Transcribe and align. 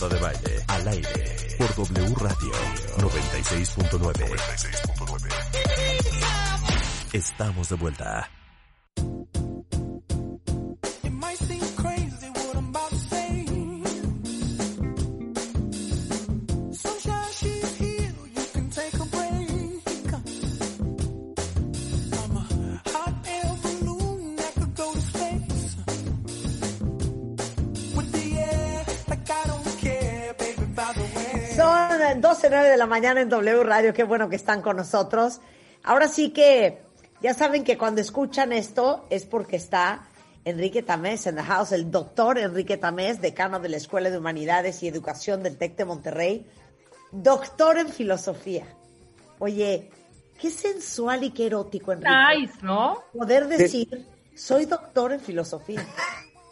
Marta 0.00 0.14
de 0.14 0.20
Baile, 0.22 0.64
al 0.68 0.88
aire, 0.88 1.56
por 1.58 1.74
W 1.74 2.14
Radio 2.14 2.52
96.9. 2.98 4.34
Estamos 7.12 7.68
de 7.68 7.76
vuelta. 7.76 8.30
Son 32.00 32.22
12.09 32.22 32.70
de 32.70 32.76
la 32.78 32.86
mañana 32.86 33.20
en 33.20 33.28
W 33.28 33.62
Radio, 33.62 33.92
qué 33.92 34.04
bueno 34.04 34.30
que 34.30 34.36
están 34.36 34.62
con 34.62 34.74
nosotros. 34.74 35.42
Ahora 35.82 36.08
sí 36.08 36.30
que 36.30 36.80
ya 37.20 37.34
saben 37.34 37.62
que 37.62 37.76
cuando 37.76 38.00
escuchan 38.00 38.54
esto 38.54 39.04
es 39.10 39.26
porque 39.26 39.56
está 39.56 40.08
Enrique 40.46 40.82
Tamés 40.82 41.26
en 41.26 41.36
the 41.36 41.42
house, 41.42 41.72
el 41.72 41.90
doctor 41.90 42.38
Enrique 42.38 42.78
Tamés, 42.78 43.20
decano 43.20 43.60
de 43.60 43.68
la 43.68 43.76
Escuela 43.76 44.08
de 44.08 44.16
Humanidades 44.16 44.82
y 44.82 44.88
Educación 44.88 45.42
del 45.42 45.58
TEC 45.58 45.76
de 45.76 45.84
Monterrey, 45.84 46.46
doctor 47.12 47.76
en 47.76 47.88
filosofía. 47.90 48.64
Oye, 49.38 49.90
qué 50.40 50.50
sensual 50.50 51.22
y 51.24 51.32
qué 51.32 51.48
erótico, 51.48 51.92
Enrique. 51.92 52.10
Nice, 52.34 52.54
¿no? 52.62 52.96
Poder 53.12 53.46
decir, 53.46 54.06
soy 54.34 54.64
doctor 54.64 55.12
en 55.12 55.20
filosofía. 55.20 55.84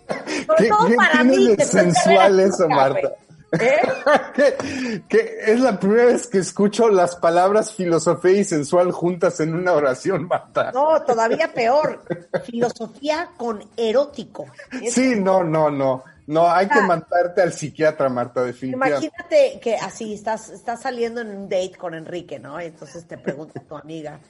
Sobre 0.47 0.69
todo 0.69 0.95
para 0.95 1.25
mí. 1.25 1.56
soy 1.56 1.64
sensual 1.64 2.39
eso, 2.39 2.69
Marta. 2.69 3.14
¿Eh? 3.53 3.79
que, 4.35 5.03
que 5.09 5.39
es 5.47 5.61
la 5.61 5.79
primera 5.81 6.07
vez 6.07 6.27
que 6.27 6.39
escucho 6.39 6.89
las 6.89 7.17
palabras 7.17 7.73
filosofía 7.73 8.33
y 8.33 8.45
sensual 8.45 8.93
juntas 8.93 9.41
en 9.41 9.55
una 9.55 9.73
oración, 9.73 10.27
Marta. 10.27 10.71
No, 10.73 11.01
todavía 11.03 11.53
peor. 11.53 12.03
Filosofía 12.45 13.31
con 13.37 13.65
erótico. 13.77 14.47
Sí, 14.91 15.15
no, 15.19 15.43
no, 15.45 15.71
no. 15.71 16.05
No, 16.27 16.51
hay 16.51 16.69
que 16.69 16.79
Ah. 16.79 16.87
mandarte 16.87 17.41
al 17.41 17.55
psiquiatra, 17.55 18.11
Marta, 18.11 18.43
definitivamente. 18.43 19.07
Imagínate 19.07 19.61
que 19.61 19.77
así 19.77 20.13
estás, 20.13 20.51
estás 20.51 20.83
saliendo 20.83 21.23
en 21.23 21.29
un 21.35 21.49
date 21.49 21.77
con 21.79 21.95
Enrique, 21.95 22.39
¿no? 22.39 22.61
Y 22.61 22.67
entonces 22.67 23.07
te 23.09 23.17
pregunta 23.17 23.61
tu 23.67 23.75
amiga, 23.77 24.21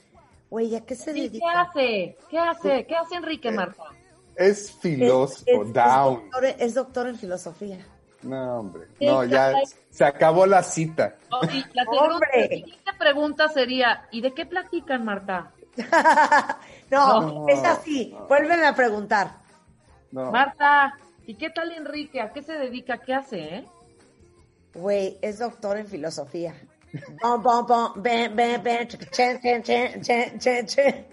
güey, 0.49 0.73
¿a 0.77 0.85
qué 0.85 0.95
se 0.95 1.11
¿Y 1.11 1.13
qué 1.13 1.21
dedica? 1.23 1.61
hace? 1.61 2.17
¿Qué 2.29 2.39
hace? 2.39 2.85
¿Qué 2.85 2.95
hace 2.95 3.15
Enrique, 3.15 3.51
Marta? 3.51 3.83
Es 4.37 4.59
Es, 4.69 4.71
filósofo, 4.71 5.43
es- 5.45 5.67
es 5.67 5.73
down. 5.73 6.21
doctor, 6.21 6.45
es 6.57 6.73
doctor 6.73 7.07
en 7.07 7.17
filosofía. 7.17 7.85
No, 8.23 8.59
hombre. 8.59 8.87
No, 8.99 9.23
ya 9.23 9.53
se 9.89 10.03
acabó 10.03 10.45
la 10.45 10.61
cita. 10.63 11.15
Oh, 11.31 11.41
y 11.45 11.63
la 11.73 11.83
¡Hombre! 11.83 11.89
segunda- 11.91 12.27
la 12.35 12.47
siguiente 12.47 12.91
pregunta 12.97 13.47
sería, 13.49 14.07
¿y 14.11 14.21
de 14.21 14.33
qué 14.33 14.45
platican, 14.45 15.05
Marta? 15.05 15.51
no, 16.91 17.21
No, 17.21 17.47
es 17.49 17.63
así. 17.63 18.15
Vuélveme 18.27 18.65
a 18.65 18.75
preguntar. 18.75 19.37
No. 20.11 20.31
Marta, 20.31 20.97
¿y 21.25 21.35
qué 21.35 21.49
tal 21.49 21.71
Enrique? 21.71 22.19
¿A 22.21 22.31
qué 22.33 22.41
se 22.41 22.53
dedica? 22.53 22.97
¿Qué 22.97 23.13
hace, 23.13 23.39
eh? 23.55 23.65
Güey, 24.73 25.17
es 25.21 25.39
doctor 25.39 25.77
en 25.77 25.87
filosofía. 25.87 26.53
Bom, 27.21 27.41
bom, 27.43 27.65
bom, 27.67 27.93
ven, 27.97 28.35
ven, 28.35 28.61
ven, 28.63 28.87
chen, 28.87 29.39
chen, 29.39 29.63
chen, 29.63 30.01
chen, 30.01 30.39
chen, 30.39 30.65
chen. 30.65 31.05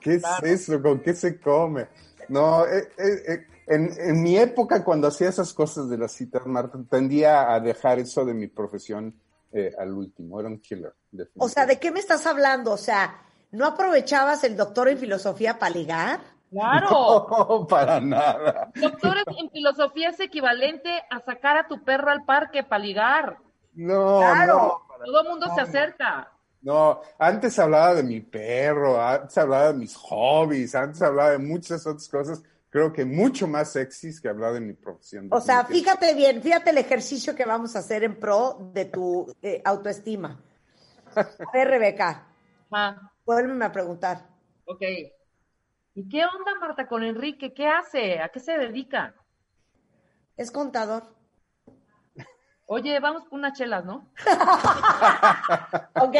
¿Qué 0.00 0.14
es 0.14 0.22
eso? 0.44 0.80
¿Con 0.80 1.00
qué 1.00 1.12
se 1.12 1.38
come? 1.40 1.86
No, 2.28 2.64
eh, 2.64 2.88
eh, 2.96 3.22
eh, 3.28 3.46
en, 3.66 3.90
en 3.98 4.22
mi 4.22 4.36
época, 4.38 4.84
cuando 4.84 5.08
hacía 5.08 5.28
esas 5.28 5.52
cosas 5.52 5.88
de 5.88 5.98
las 5.98 6.12
citas, 6.12 6.46
Marta, 6.46 6.78
tendía 6.90 7.52
a 7.52 7.60
dejar 7.60 7.98
eso 7.98 8.24
de 8.24 8.34
mi 8.34 8.46
profesión 8.48 9.14
eh, 9.52 9.72
al 9.78 9.92
último. 9.92 10.40
Era 10.40 10.48
un 10.48 10.60
killer. 10.60 10.94
O 11.36 11.48
sea, 11.48 11.66
¿de 11.66 11.78
qué 11.78 11.90
me 11.90 12.00
estás 12.00 12.26
hablando? 12.26 12.72
O 12.72 12.76
sea, 12.76 13.22
¿no 13.52 13.66
aprovechabas 13.66 14.44
el 14.44 14.56
doctor 14.56 14.88
en 14.88 14.98
filosofía 14.98 15.58
para 15.58 15.74
ligar? 15.74 16.20
Claro. 16.50 17.26
No, 17.48 17.66
para 17.66 18.00
nada. 18.00 18.70
Doctores 18.74 19.24
en 19.38 19.50
filosofía 19.50 20.10
es 20.10 20.20
equivalente 20.20 20.90
a 21.10 21.20
sacar 21.20 21.56
a 21.56 21.66
tu 21.66 21.82
perro 21.82 22.10
al 22.10 22.24
parque 22.24 22.62
para 22.62 22.82
ligar. 22.82 23.38
No, 23.74 24.18
Claro. 24.18 24.80
no. 24.98 25.04
Todo 25.04 25.22
el 25.22 25.28
mundo 25.28 25.46
se 25.54 25.60
acerca. 25.60 26.30
No, 26.62 27.00
antes 27.18 27.58
hablaba 27.58 27.94
de 27.94 28.02
mi 28.04 28.20
perro, 28.20 28.98
antes 29.02 29.36
hablaba 29.36 29.68
de 29.72 29.74
mis 29.74 29.94
hobbies, 29.96 30.74
antes 30.74 31.02
hablaba 31.02 31.30
de 31.32 31.38
muchas 31.38 31.86
otras 31.86 32.08
cosas, 32.08 32.42
creo 32.74 32.92
que 32.92 33.04
mucho 33.04 33.46
más 33.46 33.70
sexys 33.70 34.20
que 34.20 34.28
hablar 34.28 34.52
de 34.54 34.60
mi 34.60 34.72
profesión. 34.72 35.28
O 35.30 35.40
sea, 35.40 35.64
fíjate 35.64 36.12
bien, 36.12 36.42
fíjate 36.42 36.70
el 36.70 36.78
ejercicio 36.78 37.32
que 37.36 37.44
vamos 37.44 37.76
a 37.76 37.78
hacer 37.78 38.02
en 38.02 38.18
pro 38.18 38.72
de 38.74 38.86
tu 38.86 39.32
eh, 39.42 39.62
autoestima. 39.64 40.42
A 41.14 41.52
ver, 41.52 41.68
Rebeca, 41.68 42.26
Ah, 42.72 43.12
vuélveme 43.24 43.64
a 43.64 43.70
preguntar. 43.70 44.26
ok. 44.64 44.82
¿Y 45.94 46.08
qué 46.08 46.24
onda, 46.24 46.58
Marta, 46.58 46.88
con 46.88 47.04
Enrique? 47.04 47.54
¿Qué 47.54 47.68
hace? 47.68 48.18
¿A 48.18 48.30
qué 48.30 48.40
se 48.40 48.58
dedica? 48.58 49.14
¿Es 50.36 50.50
contador? 50.50 51.04
Oye, 52.66 52.98
vamos 52.98 53.22
por 53.26 53.38
unas 53.38 53.56
chelas, 53.56 53.84
¿no? 53.84 54.10
Ok. 56.00 56.16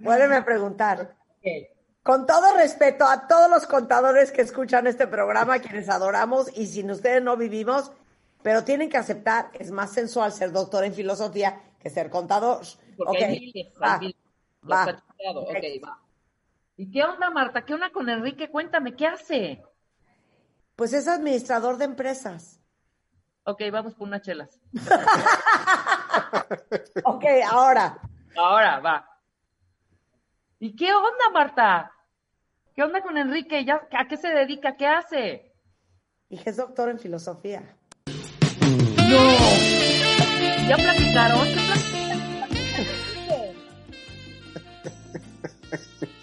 Vuélveme 0.00 0.34
a 0.34 0.44
preguntar. 0.44 1.16
Ok. 1.38 1.73
Con 2.04 2.26
todo 2.26 2.54
respeto 2.54 3.06
a 3.06 3.26
todos 3.26 3.50
los 3.50 3.66
contadores 3.66 4.30
que 4.30 4.42
escuchan 4.42 4.86
este 4.86 5.06
programa, 5.06 5.58
quienes 5.58 5.88
adoramos 5.88 6.56
y 6.56 6.66
sin 6.66 6.90
ustedes 6.90 7.22
no 7.22 7.36
vivimos, 7.36 7.90
pero 8.42 8.62
tienen 8.62 8.90
que 8.90 8.98
aceptar, 8.98 9.48
es 9.54 9.70
más 9.70 9.90
sensual 9.90 10.30
ser 10.30 10.52
doctor 10.52 10.84
en 10.84 10.92
filosofía 10.92 11.62
que 11.80 11.88
ser 11.88 12.10
contador. 12.10 12.60
Porque 12.96 13.16
Ok, 13.16 13.22
hay 13.22 13.40
miles, 13.40 13.72
va, 13.82 13.94
hay 13.94 14.00
miles. 14.00 14.16
Lo 14.62 14.68
va. 14.70 14.82
has 14.82 14.92
platicado. 14.92 15.40
Ok, 15.40 15.56
va. 15.82 15.98
¿Y 16.76 16.90
qué 16.90 17.04
onda, 17.04 17.30
Marta? 17.30 17.64
¿Qué 17.64 17.72
onda 17.72 17.90
con 17.90 18.06
Enrique? 18.08 18.50
Cuéntame, 18.50 18.94
¿qué 18.94 19.06
hace? 19.06 19.64
Pues 20.76 20.92
es 20.92 21.08
administrador 21.08 21.78
de 21.78 21.86
empresas. 21.86 22.60
Ok, 23.44 23.62
vamos 23.72 23.94
por 23.94 24.08
unas 24.08 24.20
chelas. 24.22 24.60
Ok, 27.04 27.24
ahora, 27.50 27.98
Ahora, 28.36 28.80
va. 28.80 29.08
¿Y 30.58 30.74
qué 30.74 30.92
onda, 30.92 31.30
Marta? 31.32 31.92
¿Qué 32.74 32.82
onda 32.82 33.02
con 33.02 33.16
Enrique? 33.16 33.64
¿Ya, 33.64 33.86
¿A 33.92 34.08
qué 34.08 34.16
se 34.16 34.28
dedica? 34.28 34.76
¿Qué 34.76 34.86
hace? 34.86 35.52
dije 36.28 36.50
es 36.50 36.56
doctor 36.56 36.88
en 36.88 36.98
filosofía. 36.98 37.62
¿Ya 40.68 40.76
platicaron? 40.76 41.44
¿Qué? 41.46 43.54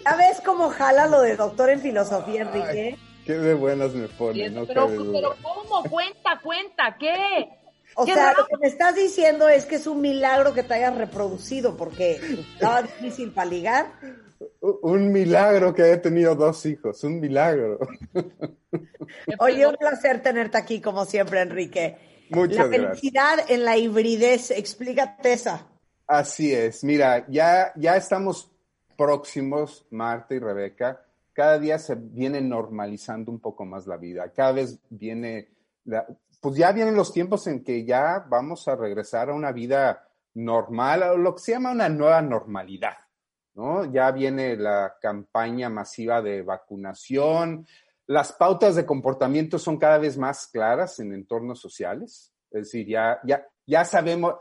¿Ya 0.04 0.16
ves 0.16 0.40
cómo 0.44 0.68
jala 0.68 1.06
lo 1.06 1.22
de 1.22 1.36
doctor 1.36 1.70
en 1.70 1.80
filosofía, 1.80 2.42
Enrique? 2.42 2.98
Qué 3.24 3.34
de 3.34 3.54
buenas 3.54 3.92
me 3.94 4.08
pone, 4.08 4.50
no 4.50 4.66
pero, 4.66 4.86
cabe 4.86 4.96
duda. 4.96 5.12
pero 5.12 5.36
¿cómo? 5.42 5.84
Cuenta, 5.88 6.40
cuenta, 6.42 6.96
¿qué? 6.98 7.48
O 7.94 8.04
Qué 8.04 8.14
sea, 8.14 8.32
raro. 8.32 8.40
lo 8.40 8.46
que 8.48 8.56
me 8.58 8.66
estás 8.66 8.96
diciendo 8.96 9.48
es 9.48 9.64
que 9.64 9.76
es 9.76 9.86
un 9.86 10.00
milagro 10.00 10.52
que 10.54 10.64
te 10.64 10.74
hayas 10.74 10.96
reproducido 10.96 11.76
porque 11.76 12.16
estaba 12.54 12.82
difícil 12.82 13.30
para 13.32 13.48
ligar. 13.48 13.86
Un 14.60 15.12
milagro 15.12 15.74
que 15.74 15.82
haya 15.82 16.00
tenido 16.02 16.34
dos 16.34 16.64
hijos, 16.66 17.02
un 17.04 17.20
milagro. 17.20 17.78
Oye, 19.38 19.66
un 19.66 19.76
placer 19.76 20.22
tenerte 20.22 20.58
aquí 20.58 20.80
como 20.80 21.04
siempre, 21.04 21.40
Enrique. 21.42 21.96
Muchas 22.30 22.56
la 22.58 22.64
gracias. 22.68 22.88
felicidad 23.00 23.38
en 23.48 23.64
la 23.64 23.76
hibridez, 23.76 24.50
explícate 24.52 25.32
esa. 25.34 25.66
Así 26.06 26.52
es, 26.52 26.82
mira, 26.84 27.24
ya, 27.28 27.72
ya 27.76 27.96
estamos 27.96 28.50
próximos, 28.96 29.86
Marta 29.90 30.34
y 30.34 30.38
Rebeca, 30.38 31.04
cada 31.32 31.58
día 31.58 31.78
se 31.78 31.94
viene 31.94 32.40
normalizando 32.40 33.30
un 33.30 33.40
poco 33.40 33.64
más 33.64 33.86
la 33.86 33.96
vida, 33.96 34.30
cada 34.32 34.52
vez 34.52 34.78
viene, 34.90 35.48
la- 35.84 36.06
pues 36.40 36.56
ya 36.56 36.72
vienen 36.72 36.94
los 36.96 37.12
tiempos 37.12 37.46
en 37.46 37.62
que 37.64 37.84
ya 37.84 38.24
vamos 38.28 38.66
a 38.68 38.76
regresar 38.76 39.30
a 39.30 39.34
una 39.34 39.52
vida 39.52 40.08
normal, 40.34 41.02
o 41.04 41.16
lo 41.16 41.34
que 41.34 41.40
se 41.42 41.52
llama 41.52 41.70
una 41.72 41.88
nueva 41.88 42.20
normalidad, 42.22 42.94
¿no? 43.54 43.90
Ya 43.92 44.10
viene 44.10 44.56
la 44.56 44.96
campaña 45.00 45.68
masiva 45.68 46.22
de 46.22 46.42
vacunación, 46.42 47.66
las 48.06 48.32
pautas 48.32 48.74
de 48.74 48.86
comportamiento 48.86 49.58
son 49.58 49.78
cada 49.78 49.98
vez 49.98 50.18
más 50.18 50.46
claras 50.48 50.98
en 50.98 51.12
entornos 51.14 51.60
sociales. 51.60 52.32
Es 52.50 52.64
decir, 52.64 52.86
ya, 52.86 53.20
ya, 53.24 53.46
ya 53.66 53.84
sabemos, 53.84 54.34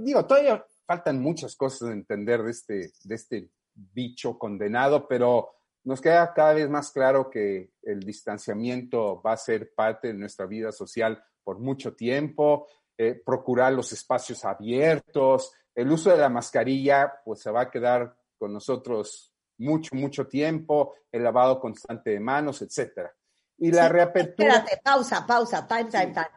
digo, 0.00 0.26
todavía 0.26 0.64
faltan 0.86 1.20
muchas 1.20 1.56
cosas 1.56 1.88
de 1.88 1.94
entender 1.94 2.42
de 2.42 2.50
este, 2.50 2.92
de 3.04 3.14
este 3.14 3.48
bicho 3.74 4.38
condenado, 4.38 5.08
pero 5.08 5.54
nos 5.84 6.00
queda 6.00 6.32
cada 6.34 6.54
vez 6.54 6.68
más 6.68 6.90
claro 6.90 7.30
que 7.30 7.70
el 7.82 8.00
distanciamiento 8.00 9.22
va 9.22 9.32
a 9.32 9.36
ser 9.36 9.72
parte 9.74 10.08
de 10.08 10.14
nuestra 10.14 10.46
vida 10.46 10.72
social 10.72 11.22
por 11.42 11.58
mucho 11.58 11.94
tiempo, 11.94 12.66
eh, 12.96 13.20
procurar 13.24 13.72
los 13.72 13.92
espacios 13.92 14.44
abiertos, 14.44 15.52
el 15.74 15.90
uso 15.90 16.10
de 16.10 16.18
la 16.18 16.28
mascarilla, 16.28 17.20
pues 17.24 17.40
se 17.40 17.50
va 17.50 17.62
a 17.62 17.70
quedar 17.70 18.14
con 18.44 18.52
nosotros 18.52 19.32
mucho, 19.56 19.94
mucho 19.94 20.26
tiempo, 20.26 20.96
el 21.10 21.24
lavado 21.24 21.58
constante 21.58 22.10
de 22.10 22.20
manos, 22.20 22.60
etcétera. 22.60 23.10
Y 23.56 23.72
la 23.72 23.86
Sí, 23.86 23.92
reapertura. 23.92 24.56
Espérate, 24.56 24.82
pausa, 24.84 25.26
pausa, 25.26 25.66
time, 25.66 25.84
time, 25.84 26.08
time. 26.08 26.28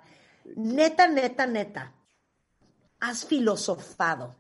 Neta, 0.55 1.05
neta, 1.09 1.45
neta. 1.45 1.93
Has 3.01 3.25
filosofado 3.25 4.37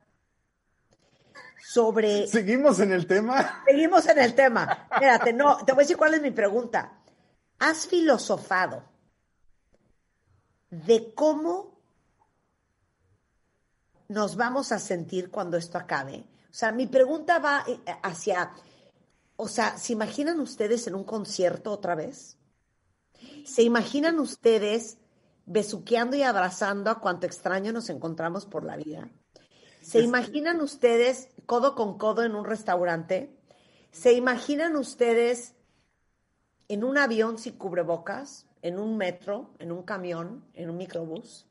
sobre. 1.61 2.25
Seguimos 2.27 2.79
en 2.79 2.93
el 2.93 3.05
tema. 3.05 3.63
Seguimos 3.67 4.07
en 4.07 4.19
el 4.19 4.33
tema. 4.33 4.87
Espérate, 4.89 5.33
no, 5.33 5.57
te 5.65 5.73
voy 5.73 5.81
a 5.81 5.83
decir 5.83 5.97
cuál 5.97 6.13
es 6.13 6.21
mi 6.21 6.31
pregunta. 6.31 6.99
¿Has 7.59 7.85
filosofado 7.85 8.81
de 10.69 11.13
cómo 11.13 11.77
nos 14.07 14.37
vamos 14.37 14.71
a 14.71 14.79
sentir 14.79 15.29
cuando 15.29 15.57
esto 15.57 15.77
acabe? 15.77 16.23
O 16.57 16.59
sea, 16.59 16.71
mi 16.71 16.87
pregunta 16.87 17.37
va 17.37 17.63
eh, 17.67 17.79
hacia, 18.01 18.51
o 19.35 19.47
sea, 19.47 19.77
¿se 19.77 19.93
imaginan 19.93 20.39
ustedes 20.39 20.87
en 20.87 20.95
un 20.95 21.03
concierto 21.03 21.71
otra 21.71 21.93
vez? 21.93 22.39
¿Se 23.45 23.61
imaginan 23.61 24.19
ustedes 24.19 24.97
besuqueando 25.45 26.17
y 26.17 26.23
abrazando 26.23 26.89
a 26.89 26.99
cuanto 26.99 27.27
extraño 27.27 27.71
nos 27.71 27.91
encontramos 27.91 28.47
por 28.47 28.63
la 28.63 28.75
vida? 28.75 29.07
¿Se 29.83 29.99
imaginan 30.01 30.59
ustedes 30.59 31.29
codo 31.45 31.75
con 31.75 31.99
codo 31.99 32.23
en 32.23 32.33
un 32.33 32.43
restaurante? 32.43 33.37
¿Se 33.91 34.13
imaginan 34.13 34.77
ustedes 34.77 35.53
en 36.69 36.83
un 36.83 36.97
avión 36.97 37.37
sin 37.37 37.53
cubrebocas, 37.53 38.47
en 38.63 38.79
un 38.79 38.97
metro, 38.97 39.53
en 39.59 39.71
un 39.71 39.83
camión, 39.83 40.43
en 40.55 40.71
un 40.71 40.77
microbús? 40.77 41.46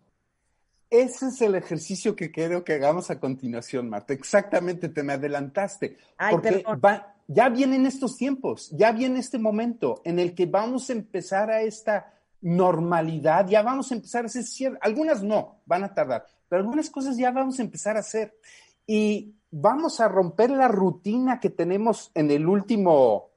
Ese 0.90 1.28
es 1.28 1.40
el 1.42 1.54
ejercicio 1.56 2.14
que 2.14 2.30
quiero 2.30 2.62
que 2.64 2.74
hagamos 2.74 3.10
a 3.10 3.18
continuación, 3.18 3.88
Marta. 3.88 4.12
Exactamente, 4.12 4.88
te 4.88 5.02
me 5.02 5.14
adelantaste. 5.14 5.96
Ay, 6.16 6.32
porque 6.32 6.64
va- 6.84 7.14
ya 7.26 7.48
vienen 7.48 7.86
estos 7.86 8.16
tiempos, 8.16 8.70
ya 8.70 8.92
viene 8.92 9.18
este 9.18 9.38
momento 9.38 10.00
en 10.04 10.18
el 10.20 10.34
que 10.34 10.46
vamos 10.46 10.88
a 10.90 10.92
empezar 10.92 11.50
a 11.50 11.62
esta 11.62 12.12
normalidad, 12.40 13.48
ya 13.48 13.62
vamos 13.62 13.90
a 13.90 13.94
empezar 13.96 14.24
a 14.24 14.26
hacer 14.26 14.44
ciertas, 14.44 14.80
algunas 14.82 15.22
no, 15.22 15.60
van 15.66 15.82
a 15.84 15.92
tardar, 15.92 16.24
pero 16.48 16.62
algunas 16.62 16.88
cosas 16.90 17.16
ya 17.16 17.30
vamos 17.32 17.58
a 17.58 17.62
empezar 17.62 17.96
a 17.96 18.00
hacer. 18.00 18.38
Y 18.86 19.34
vamos 19.50 19.98
a 20.00 20.06
romper 20.08 20.50
la 20.50 20.68
rutina 20.68 21.40
que 21.40 21.50
tenemos 21.50 22.12
en 22.14 22.30
el 22.30 22.46
último, 22.46 23.30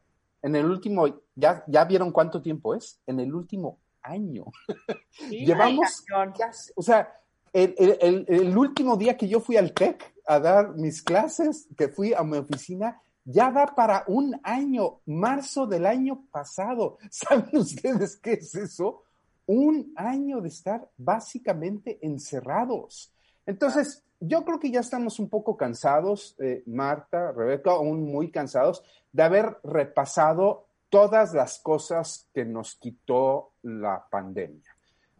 en 0.44 0.56
el 0.56 0.66
último, 0.68 1.08
ya, 1.34 1.64
ya 1.68 1.84
vieron 1.86 2.12
cuánto 2.12 2.42
tiempo 2.44 2.76
es, 2.76 3.00
en 3.08 3.20
el 3.20 3.34
último 3.34 3.80
año. 4.04 4.46
Llevamos, 5.48 6.04
casi- 6.38 6.72
o 6.76 6.84
sea, 6.84 7.12
el, 7.54 8.58
último 8.58 8.98
día 8.98 9.18
que 9.18 9.28
yo 9.28 9.40
fui 9.40 9.58
al 9.58 9.74
TEC 9.74 10.14
a 10.26 10.40
dar 10.40 10.76
mis 10.76 11.02
clases, 11.02 11.68
que 11.78 11.90
fui 11.90 12.14
a 12.14 12.24
mi 12.24 12.38
oficina, 12.38 13.02
ya 13.26 13.50
va 13.50 13.68
para 13.76 14.04
un 14.08 14.40
año, 14.44 15.02
marzo 15.06 15.68
del 15.68 15.86
año 15.86 16.26
pasado. 16.32 16.98
¿Saben 17.12 17.58
ustedes 17.58 18.18
qué 18.18 18.34
es 18.34 18.56
eso? 18.56 19.04
Un 19.46 19.94
año 19.96 20.42
de 20.42 20.50
estar 20.50 20.90
básicamente 20.98 22.00
encerrados. 22.02 23.12
Entonces, 23.46 24.04
yo 24.20 24.44
creo 24.46 24.60
que 24.60 24.72
ya 24.72 24.82
estamos 24.82 25.20
un 25.20 25.30
poco 25.30 25.58
cansados, 25.58 26.36
eh, 26.40 26.64
Marta, 26.68 27.32
Rebeca, 27.32 27.72
aún 27.72 28.04
muy 28.04 28.32
cansados 28.32 28.84
de 29.12 29.24
haber 29.24 29.58
repasado 29.64 30.68
todas 30.90 31.34
las 31.34 31.60
cosas 31.60 32.28
que 32.34 32.46
nos 32.46 32.76
quitó 32.76 33.54
la 33.64 34.06
pandemia 34.10 34.79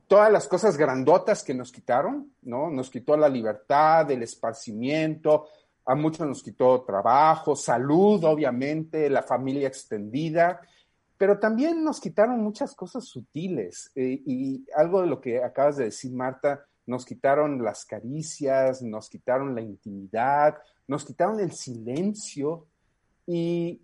todas 0.10 0.32
las 0.32 0.48
cosas 0.48 0.76
grandotas 0.76 1.44
que 1.44 1.54
nos 1.54 1.72
quitaron, 1.72 2.34
¿no? 2.42 2.72
Nos 2.72 2.90
quitó 2.90 3.16
la 3.16 3.30
libertad, 3.30 4.10
el 4.10 4.24
esparcimiento, 4.24 5.46
a 5.86 5.94
muchos 5.94 6.28
nos 6.28 6.42
quitó 6.42 6.82
trabajo, 6.82 7.56
salud, 7.56 8.24
obviamente, 8.24 9.08
la 9.08 9.22
familia 9.22 9.68
extendida, 9.68 10.62
pero 11.16 11.38
también 11.38 11.84
nos 11.84 12.00
quitaron 12.00 12.42
muchas 12.42 12.74
cosas 12.74 13.06
sutiles. 13.06 13.92
eh, 13.96 14.20
y 14.26 14.66
algo 14.76 15.02
de 15.02 15.08
lo 15.08 15.22
que 15.22 15.44
acabas 15.44 15.78
de 15.78 15.86
decir, 15.86 16.12
Marta, 16.12 16.66
nos 16.88 17.06
quitaron 17.06 17.64
las 17.64 17.86
caricias, 17.86 18.82
nos 18.82 19.10
quitaron 19.10 19.54
la 19.54 19.62
intimidad, 19.62 20.58
nos 20.88 21.06
quitaron 21.06 21.40
el 21.40 21.52
silencio 21.52 22.66
y 23.28 23.80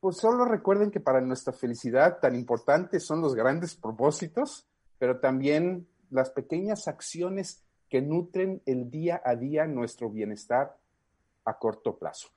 pues 0.00 0.16
solo 0.16 0.44
recuerden 0.44 0.90
que 0.90 0.98
para 0.98 1.20
nuestra 1.20 1.52
felicidad 1.52 2.18
tan 2.18 2.34
importantes 2.34 3.06
son 3.06 3.20
los 3.20 3.36
grandes 3.36 3.76
propósitos, 3.76 4.67
pero 4.98 5.20
también 5.20 5.86
las 6.10 6.30
pequeñas 6.30 6.88
acciones 6.88 7.64
que 7.88 8.02
nutren 8.02 8.62
el 8.66 8.90
día 8.90 9.20
a 9.24 9.34
día 9.34 9.66
nuestro 9.66 10.10
bienestar 10.10 10.76
a 11.44 11.58
corto 11.58 11.96
plazo. 11.96 12.28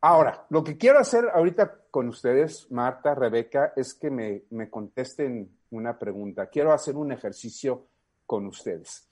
Ahora, 0.00 0.46
lo 0.50 0.62
que 0.62 0.76
quiero 0.76 0.98
hacer 0.98 1.28
ahorita 1.32 1.80
con 1.90 2.08
ustedes, 2.08 2.70
Marta, 2.70 3.14
Rebeca, 3.14 3.72
es 3.74 3.94
que 3.94 4.10
me, 4.10 4.44
me 4.50 4.70
contesten 4.70 5.50
una 5.70 5.98
pregunta. 5.98 6.46
Quiero 6.46 6.72
hacer 6.72 6.96
un 6.96 7.10
ejercicio 7.10 7.86
con 8.24 8.46
ustedes. 8.46 9.08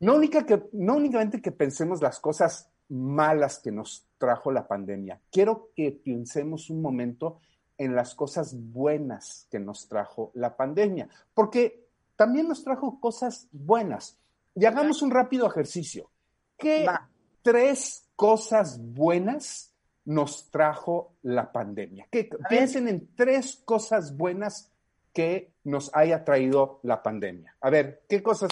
No, 0.00 0.14
única 0.14 0.46
que, 0.46 0.68
no 0.72 0.96
únicamente 0.96 1.42
que 1.42 1.52
pensemos 1.52 2.00
las 2.00 2.20
cosas 2.20 2.70
malas 2.88 3.58
que 3.58 3.72
nos 3.72 4.06
trajo 4.18 4.52
la 4.52 4.66
pandemia, 4.66 5.20
quiero 5.30 5.70
que 5.74 5.92
pensemos 5.92 6.70
un 6.70 6.82
momento 6.82 7.40
en 7.76 7.94
las 7.94 8.14
cosas 8.14 8.54
buenas 8.54 9.46
que 9.50 9.58
nos 9.58 9.88
trajo 9.88 10.30
la 10.34 10.56
pandemia, 10.56 11.08
porque 11.34 11.89
también 12.20 12.48
nos 12.48 12.62
trajo 12.62 13.00
cosas 13.00 13.48
buenas. 13.50 14.18
Y 14.54 14.66
hagamos 14.66 15.00
un 15.00 15.10
rápido 15.10 15.46
ejercicio. 15.46 16.10
¿Qué 16.58 16.84
Va. 16.84 17.08
tres 17.40 18.10
cosas 18.14 18.78
buenas 18.78 19.72
nos 20.04 20.50
trajo 20.50 21.14
la 21.22 21.50
pandemia? 21.50 22.08
¿Qué- 22.10 22.28
piensen 22.50 22.88
en 22.88 23.08
tres 23.16 23.62
cosas 23.64 24.14
buenas 24.14 24.70
que 25.14 25.54
nos 25.64 25.90
haya 25.94 26.22
traído 26.22 26.80
la 26.82 27.02
pandemia. 27.02 27.56
A 27.62 27.70
ver, 27.70 28.02
¿qué 28.06 28.22
cosas? 28.22 28.50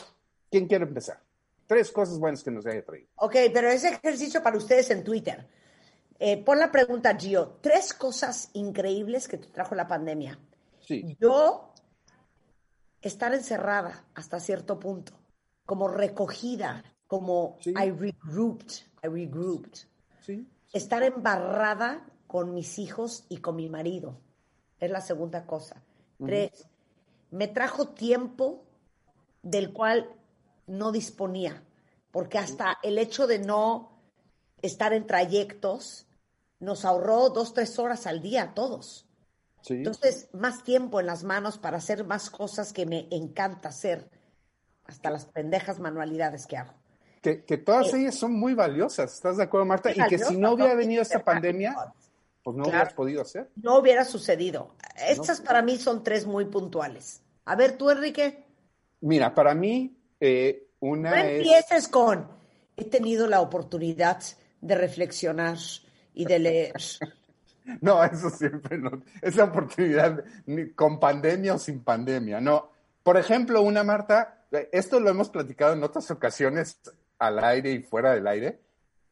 ¿Quién 0.50 0.66
quiere 0.66 0.84
empezar? 0.84 1.20
Tres 1.66 1.90
cosas 1.90 2.18
buenas 2.18 2.42
que 2.42 2.50
nos 2.50 2.64
haya 2.64 2.82
traído. 2.82 3.08
Ok, 3.16 3.36
pero 3.52 3.68
ese 3.68 3.88
ejercicio 3.90 4.42
para 4.42 4.56
ustedes 4.56 4.90
en 4.90 5.04
Twitter. 5.04 5.46
Eh, 6.18 6.42
pon 6.42 6.58
la 6.58 6.72
pregunta, 6.72 7.14
Gio. 7.18 7.58
Tres 7.60 7.92
cosas 7.92 8.48
increíbles 8.54 9.28
que 9.28 9.36
te 9.36 9.48
trajo 9.48 9.74
la 9.74 9.86
pandemia. 9.86 10.38
Sí. 10.80 11.18
Yo, 11.20 11.67
estar 13.02 13.34
encerrada 13.34 14.04
hasta 14.14 14.40
cierto 14.40 14.78
punto, 14.78 15.12
como 15.64 15.88
recogida, 15.88 16.84
como 17.06 17.56
Sí. 17.60 17.70
I 17.70 17.90
regrouped, 17.90 18.72
I 19.02 19.08
regrouped. 19.08 19.86
Sí. 20.20 20.46
Estar 20.72 21.02
embarrada 21.02 22.06
con 22.26 22.54
mis 22.54 22.78
hijos 22.78 23.24
y 23.28 23.38
con 23.38 23.56
mi 23.56 23.68
marido. 23.68 24.20
Es 24.78 24.90
la 24.90 25.00
segunda 25.00 25.46
cosa. 25.46 25.82
Tres, 26.24 26.68
me 27.30 27.48
trajo 27.48 27.88
tiempo 27.88 28.64
del 29.42 29.72
cual 29.72 30.10
no 30.66 30.92
disponía, 30.92 31.62
porque 32.10 32.38
hasta 32.38 32.78
el 32.82 32.98
hecho 32.98 33.26
de 33.26 33.38
no 33.38 33.98
estar 34.62 34.92
en 34.92 35.06
trayectos 35.06 36.06
nos 36.60 36.84
ahorró 36.84 37.30
dos, 37.30 37.54
tres 37.54 37.78
horas 37.78 38.06
al 38.06 38.20
día 38.20 38.42
a 38.42 38.54
todos. 38.54 39.07
Sí. 39.62 39.74
Entonces, 39.74 40.28
más 40.32 40.62
tiempo 40.64 41.00
en 41.00 41.06
las 41.06 41.24
manos 41.24 41.58
para 41.58 41.78
hacer 41.78 42.04
más 42.04 42.30
cosas 42.30 42.72
que 42.72 42.86
me 42.86 43.08
encanta 43.10 43.68
hacer, 43.70 44.08
hasta 44.86 45.10
las 45.10 45.26
pendejas 45.26 45.78
manualidades 45.80 46.46
que 46.46 46.56
hago. 46.56 46.72
que, 47.20 47.44
que 47.44 47.58
todas 47.58 47.90
Sí. 47.90 47.96
ellas 47.98 48.14
son 48.14 48.32
muy 48.38 48.54
valiosas. 48.54 49.12
¿Estás 49.12 49.36
de 49.36 49.42
acuerdo, 49.42 49.66
Marta? 49.66 49.90
Y 49.90 50.00
que 50.08 50.18
si 50.18 50.36
no 50.36 50.52
hubiera 50.52 50.72
¿no? 50.74 50.78
venido 50.78 51.02
esta 51.02 51.24
pandemia, 51.24 51.74
pues 52.44 52.56
no 52.56 52.62
Claro. 52.62 52.78
hubieras 52.78 52.94
podido 52.94 53.22
hacer. 53.22 53.50
No 53.56 53.78
hubiera 53.78 54.04
sucedido. 54.04 54.76
Estas 54.96 55.40
para 55.40 55.60
mí 55.60 55.76
son 55.78 56.04
tres 56.04 56.24
muy 56.26 56.44
puntuales. 56.46 57.20
A 57.44 57.56
ver, 57.56 57.76
tú, 57.76 57.90
Enrique, 57.90 58.44
Mira, 59.00 59.34
para 59.34 59.52
mí, 59.54 59.96
eh, 60.20 60.68
una 60.80 61.10
no 61.10 61.16
es. 61.16 61.36
empieces 61.38 61.88
con, 61.88 62.28
he 62.76 62.84
tenido 62.84 63.26
la 63.26 63.40
oportunidad 63.40 64.20
de 64.60 64.74
reflexionar 64.76 65.58
y 66.14 66.24
de 66.24 66.38
leer. 66.38 66.74
No, 67.80 68.02
eso 68.02 68.30
siempre 68.30 68.78
no. 68.78 69.02
Esa 69.20 69.44
oportunidad, 69.44 70.24
ni 70.46 70.70
con 70.70 70.98
pandemia 70.98 71.54
o 71.54 71.58
sin 71.58 71.82
pandemia, 71.82 72.40
no. 72.40 72.70
Por 73.02 73.16
ejemplo, 73.16 73.62
una 73.62 73.84
Marta, 73.84 74.44
eh, 74.50 74.68
esto 74.72 75.00
lo 75.00 75.10
hemos 75.10 75.28
platicado 75.28 75.74
en 75.74 75.82
otras 75.82 76.10
ocasiones 76.10 76.80
al 77.18 77.38
aire 77.44 77.72
y 77.72 77.82
fuera 77.82 78.12
del 78.14 78.26
aire. 78.26 78.60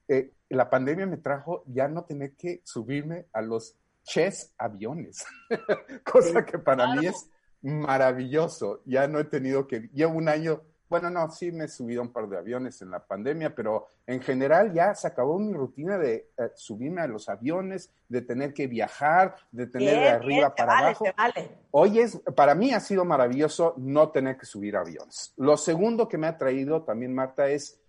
eh, 0.08 0.32
la 0.48 0.70
pandemia 0.70 1.06
me 1.06 1.16
trajo 1.16 1.64
ya 1.66 1.88
no 1.88 2.04
tener 2.04 2.32
que 2.36 2.60
subirme 2.62 3.26
a 3.32 3.42
los 3.42 3.74
chess 4.04 4.52
aviones, 4.56 5.24
cosa 6.04 6.46
que 6.46 6.58
para 6.58 6.94
mí 6.94 7.06
es 7.06 7.28
maravilloso. 7.62 8.80
Ya 8.84 9.08
no 9.08 9.18
he 9.18 9.24
tenido 9.24 9.66
que, 9.66 9.90
llevo 9.92 10.14
un 10.16 10.28
año 10.28 10.62
bueno, 10.88 11.10
no, 11.10 11.28
sí 11.30 11.50
me 11.50 11.64
he 11.64 11.68
subido 11.68 12.02
un 12.02 12.12
par 12.12 12.28
de 12.28 12.38
aviones 12.38 12.80
en 12.80 12.90
la 12.90 13.00
pandemia, 13.00 13.54
pero 13.54 13.88
en 14.06 14.20
general 14.20 14.72
ya 14.72 14.94
se 14.94 15.08
acabó 15.08 15.38
mi 15.38 15.52
rutina 15.52 15.98
de 15.98 16.30
eh, 16.36 16.50
subirme 16.54 17.00
a 17.00 17.08
los 17.08 17.28
aviones, 17.28 17.90
de 18.08 18.22
tener 18.22 18.54
que 18.54 18.68
viajar, 18.68 19.34
de 19.50 19.66
tener 19.66 19.98
de 19.98 20.08
arriba 20.08 20.48
bien, 20.48 20.52
para 20.56 20.72
vale, 20.72 20.86
abajo. 20.86 21.04
vale. 21.16 21.50
Hoy 21.72 21.98
es, 21.98 22.20
para 22.36 22.54
mí 22.54 22.72
ha 22.72 22.80
sido 22.80 23.04
maravilloso 23.04 23.74
no 23.78 24.10
tener 24.10 24.36
que 24.36 24.46
subir 24.46 24.76
aviones. 24.76 25.32
Lo 25.36 25.56
segundo 25.56 26.08
que 26.08 26.18
me 26.18 26.28
ha 26.28 26.38
traído 26.38 26.82
también, 26.82 27.14
Marta, 27.14 27.48
es 27.48 27.80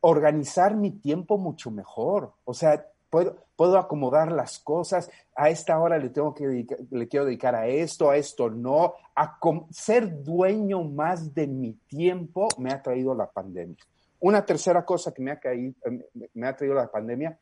organizar 0.00 0.74
mi 0.74 0.90
tiempo 0.90 1.38
mucho 1.38 1.70
mejor. 1.70 2.32
O 2.44 2.54
sea, 2.54 2.86
puedo, 3.10 3.36
puedo 3.56 3.78
acomodar 3.78 4.32
las 4.32 4.58
cosas. 4.58 5.10
A 5.34 5.50
esta 5.50 5.78
hora 5.78 5.98
le 5.98 6.10
tengo 6.10 6.34
que 6.34 6.46
dedicar- 6.46 6.78
le 6.90 7.08
quiero 7.08 7.26
dedicar 7.26 7.54
a 7.54 7.66
esto, 7.66 8.10
a 8.10 8.16
esto 8.16 8.50
no. 8.50 8.94
A 9.14 9.38
ser 9.70 10.22
dueño 10.22 10.82
más 10.82 11.34
de 11.34 11.46
mi 11.46 11.72
tiempo 11.88 12.48
me 12.58 12.72
ha 12.72 12.82
traído 12.82 13.14
la 13.14 13.30
pandemia. 13.30 13.76
Una 14.20 14.44
tercera 14.44 14.84
cosa 14.84 15.12
que 15.12 15.22
me 15.22 15.30
ha, 15.30 15.38
caído, 15.38 15.74
eh, 15.84 16.08
me 16.34 16.46
ha 16.48 16.56
traído 16.56 16.74
la 16.74 16.90
pandemia, 16.90 17.38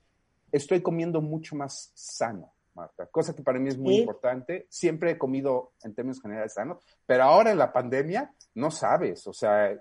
estoy 0.52 0.82
comiendo 0.82 1.20
mucho 1.22 1.56
más 1.56 1.90
sano, 1.94 2.52
Marta, 2.74 3.06
cosa 3.06 3.34
que 3.34 3.42
para 3.42 3.58
mí 3.58 3.68
es 3.70 3.78
muy 3.78 3.94
Sí. 3.94 4.00
importante. 4.00 4.66
Siempre 4.68 5.12
he 5.12 5.18
comido 5.18 5.72
en 5.82 5.94
términos 5.94 6.20
generales 6.20 6.52
sano, 6.52 6.80
pero 7.06 7.24
ahora 7.24 7.50
en 7.50 7.58
la 7.58 7.72
pandemia 7.72 8.30
no 8.54 8.70
sabes, 8.70 9.26
o 9.26 9.32
sea, 9.32 9.72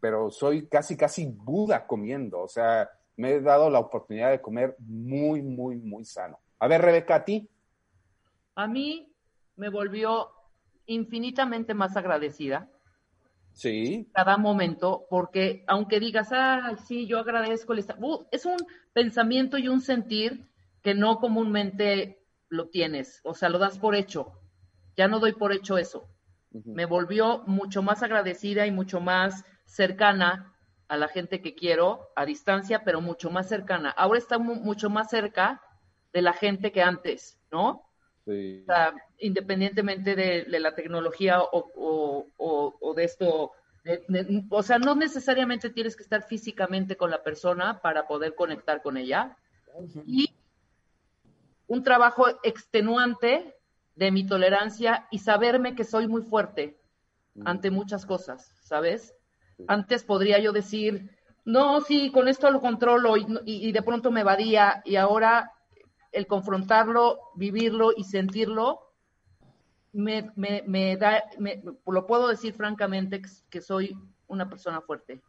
pero 0.00 0.30
soy 0.30 0.66
casi, 0.68 0.96
casi 0.96 1.26
Buda 1.26 1.86
comiendo, 1.86 2.40
o 2.42 2.48
sea, 2.48 2.90
me 3.16 3.32
he 3.32 3.40
dado 3.40 3.70
la 3.70 3.78
oportunidad 3.78 4.30
de 4.30 4.40
comer 4.40 4.76
muy, 4.78 5.42
muy, 5.42 5.76
muy 5.76 6.04
sano. 6.04 6.38
A 6.58 6.68
ver, 6.68 6.82
Rebeca, 6.82 7.16
a 7.16 7.24
ti. 7.24 7.48
A 8.54 8.66
mí 8.66 9.12
me 9.56 9.68
volvió 9.68 10.30
infinitamente 10.86 11.74
más 11.74 11.96
agradecida 11.96 12.68
Sí, 13.54 14.10
cada 14.12 14.36
momento, 14.36 15.06
porque 15.08 15.62
aunque 15.68 16.00
digas, 16.00 16.32
ay, 16.32 16.74
sí, 16.86 17.06
yo 17.06 17.20
agradezco 17.20 17.72
el 17.72 17.84
uh, 18.00 18.26
es 18.32 18.46
un 18.46 18.56
pensamiento 18.92 19.58
y 19.58 19.68
un 19.68 19.80
sentir 19.80 20.48
que 20.82 20.94
no 20.94 21.18
comúnmente 21.18 22.18
lo 22.48 22.68
tienes, 22.68 23.20
o 23.22 23.32
sea, 23.32 23.48
lo 23.48 23.60
das 23.60 23.78
por 23.78 23.94
hecho. 23.94 24.40
Ya 24.96 25.06
no 25.06 25.20
doy 25.20 25.32
por 25.32 25.52
hecho 25.52 25.78
eso. 25.78 26.08
Me 26.64 26.84
volvió 26.84 27.44
mucho 27.46 27.82
más 27.82 28.02
agradecida 28.02 28.66
y 28.66 28.72
mucho 28.72 29.00
más 29.00 29.44
cercana 29.66 30.53
a 30.88 30.96
la 30.96 31.08
gente 31.08 31.40
que 31.42 31.54
quiero, 31.54 32.10
a 32.16 32.26
distancia, 32.26 32.84
pero 32.84 33.00
mucho 33.00 33.30
más 33.30 33.48
cercana. 33.48 33.90
Ahora 33.90 34.18
está 34.18 34.38
mu- 34.38 34.56
mucho 34.56 34.90
más 34.90 35.10
cerca 35.10 35.62
de 36.12 36.22
la 36.22 36.32
gente 36.32 36.72
que 36.72 36.82
antes, 36.82 37.38
¿no? 37.50 37.90
sí. 38.26 38.62
O 38.62 38.66
sea, 38.66 38.94
independientemente 39.18 40.14
de, 40.16 40.44
de 40.44 40.60
la 40.60 40.74
tecnología 40.74 41.42
o, 41.42 41.48
o- 41.74 42.26
o- 42.38 42.76
o 42.80 42.94
de 42.94 43.04
esto, 43.04 43.52
de- 43.84 44.04
de- 44.08 44.44
o 44.50 44.62
sea, 44.62 44.78
no 44.78 44.94
necesariamente 44.94 45.70
tienes 45.70 45.96
que 45.96 46.02
estar 46.02 46.22
físicamente 46.22 46.96
con 46.96 47.10
la 47.10 47.22
persona 47.22 47.80
para 47.80 48.06
poder 48.06 48.34
conectar 48.34 48.82
con 48.82 48.96
ella. 48.96 49.36
Y 50.06 50.28
un 51.66 51.82
trabajo 51.82 52.26
extenuante 52.42 53.54
de 53.96 54.10
mi 54.10 54.26
tolerancia 54.26 55.06
y 55.10 55.18
saberme 55.20 55.74
que 55.74 55.84
soy 55.84 56.08
muy 56.08 56.22
fuerte 56.22 56.78
ante 57.44 57.70
muchas 57.70 58.06
cosas, 58.06 58.52
¿sabes? 58.62 59.14
Antes 59.66 60.04
podría 60.04 60.38
yo 60.38 60.52
decir, 60.52 61.10
no, 61.44 61.80
sí, 61.80 62.10
con 62.10 62.28
esto 62.28 62.50
lo 62.50 62.60
controlo 62.60 63.14
y, 63.16 63.72
de 63.72 63.82
pronto 63.82 64.10
me 64.10 64.20
evadía 64.20 64.82
y 64.84 64.96
ahora 64.96 65.52
el 66.12 66.26
confrontarlo, 66.26 67.18
vivirlo 67.34 67.90
y 67.96 68.04
sentirlo, 68.04 68.80
me, 69.92 70.30
me, 70.36 70.62
me 70.66 70.96
da, 70.96 71.24
me- 71.38 71.62
lo 71.86 72.06
puedo 72.06 72.28
decir 72.28 72.54
francamente 72.54 73.22
que 73.50 73.60
soy 73.60 73.96
una 74.26 74.48
persona 74.48 74.80
fuerte. 74.80 75.22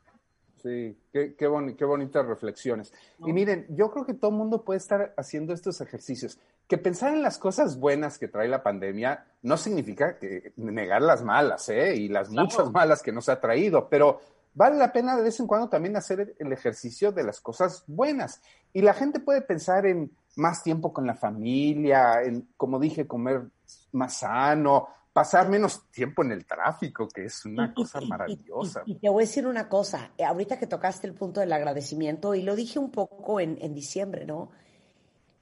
Sí, 0.65 0.98
qué, 1.13 1.36
qué, 1.36 1.48
boni- 1.48 1.75
qué 1.75 1.86
bonitas 1.86 2.25
reflexiones. 2.25 2.91
Y 3.24 3.34
miren, 3.34 3.67
yo 3.69 3.91
creo 3.91 4.03
que 4.03 4.15
todo 4.15 4.31
el 4.31 4.38
mundo 4.38 4.63
puede 4.63 4.79
estar 4.79 5.13
haciendo 5.15 5.53
estos 5.53 5.79
ejercicios. 5.79 6.39
Que 6.67 6.79
pensar 6.79 7.13
en 7.13 7.22
las 7.22 7.38
cosas 7.38 7.79
buenas 7.79 8.17
que 8.17 8.27
trae 8.27 8.48
la 8.48 8.63
pandemia 8.63 9.25
no 9.43 9.57
significa 9.57 10.17
que 10.17 10.53
negar 10.55 11.03
las 11.03 11.24
malas, 11.24 11.69
¿eh? 11.69 11.95
Y 11.95 12.07
las 12.07 12.31
muchas 12.31 12.72
malas 12.72 13.03
que 13.03 13.12
nos 13.12 13.29
ha 13.29 13.39
traído, 13.39 13.88
pero 13.89 14.19
vale 14.55 14.75
la 14.77 14.91
pena 14.91 15.15
de 15.15 15.22
vez 15.22 15.39
en 15.39 15.45
cuando 15.45 15.69
también 15.69 15.95
hacer 15.98 16.34
el 16.39 16.51
ejercicio 16.51 17.12
de 17.12 17.24
las 17.24 17.41
cosas 17.41 17.84
buenas. 17.86 18.41
Y 18.74 18.81
la 18.81 18.95
gente 18.95 19.19
puede 19.19 19.41
pensar 19.43 19.86
en 19.86 20.10
más 20.36 20.63
tiempo 20.63 20.91
con 20.91 21.05
la 21.05 21.13
familia, 21.13 22.24
en, 22.24 22.48
como 22.57 22.79
dije, 22.79 23.05
comer 23.05 23.43
más 23.91 24.17
sano, 24.17 24.88
pasar 25.15 25.48
menos 25.48 25.89
tiempo 25.91 26.24
en 26.25 26.34
el 26.34 26.45
tráfico, 26.45 27.07
que 27.07 27.24
es 27.24 27.45
una 27.45 27.74
cosa 27.74 28.01
maravillosa. 28.01 28.84
Y, 28.86 28.91
y 28.91 28.95
te 28.95 29.07
voy 29.07 29.24
a 29.24 29.25
decir 29.27 29.48
una 29.48 29.69
cosa, 29.69 30.12
eh, 30.17 30.25
ahorita 30.25 30.60
que 30.60 30.67
tocaste 30.67 31.07
el 31.07 31.13
punto 31.13 31.39
del 31.39 31.53
agradecimiento, 31.53 32.36
y 32.36 32.41
lo 32.41 32.53
dije 32.53 32.79
un 32.79 32.91
poco 32.91 33.39
en, 33.39 33.57
en 33.62 33.74
diciembre, 33.74 34.25
¿no? 34.25 34.51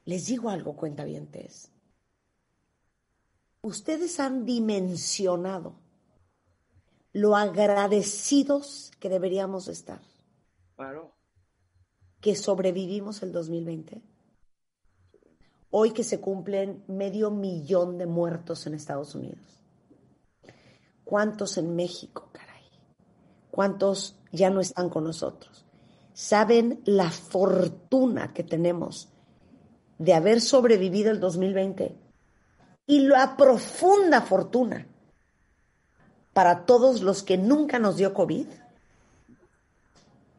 Les 0.05 0.27
digo 0.27 0.51
algo, 0.51 0.75
cuentavientes. 0.75 1.71
Ustedes 3.63 4.19
han 4.19 4.45
dimensionado 4.45 5.73
lo 7.11 7.35
agradecidos 7.35 8.91
que 8.99 9.09
deberíamos 9.09 9.67
estar, 9.69 10.01
Claro. 10.75 11.15
que 12.21 12.35
sobrevivimos 12.35 13.23
el 13.23 13.31
2020. 13.31 14.03
Hoy 15.71 15.93
que 15.93 16.03
se 16.03 16.21
cumplen 16.21 16.83
medio 16.87 17.31
millón 17.31 17.97
de 17.97 18.05
muertos 18.05 18.67
en 18.67 18.75
Estados 18.75 19.15
Unidos. 19.15 19.62
¿Cuántos 21.03 21.57
en 21.57 21.75
México, 21.75 22.29
caray? 22.31 22.63
¿Cuántos 23.51 24.15
ya 24.31 24.49
no 24.49 24.61
están 24.61 24.89
con 24.89 25.03
nosotros? 25.03 25.65
¿Saben 26.13 26.81
la 26.85 27.09
fortuna 27.09 28.33
que 28.33 28.43
tenemos 28.43 29.09
de 29.97 30.13
haber 30.13 30.41
sobrevivido 30.41 31.11
el 31.11 31.19
2020? 31.19 31.97
Y 32.85 33.01
la 33.07 33.35
profunda 33.37 34.21
fortuna 34.21 34.87
para 36.33 36.65
todos 36.65 37.01
los 37.01 37.23
que 37.23 37.37
nunca 37.37 37.79
nos 37.79 37.97
dio 37.97 38.13
COVID. 38.13 38.47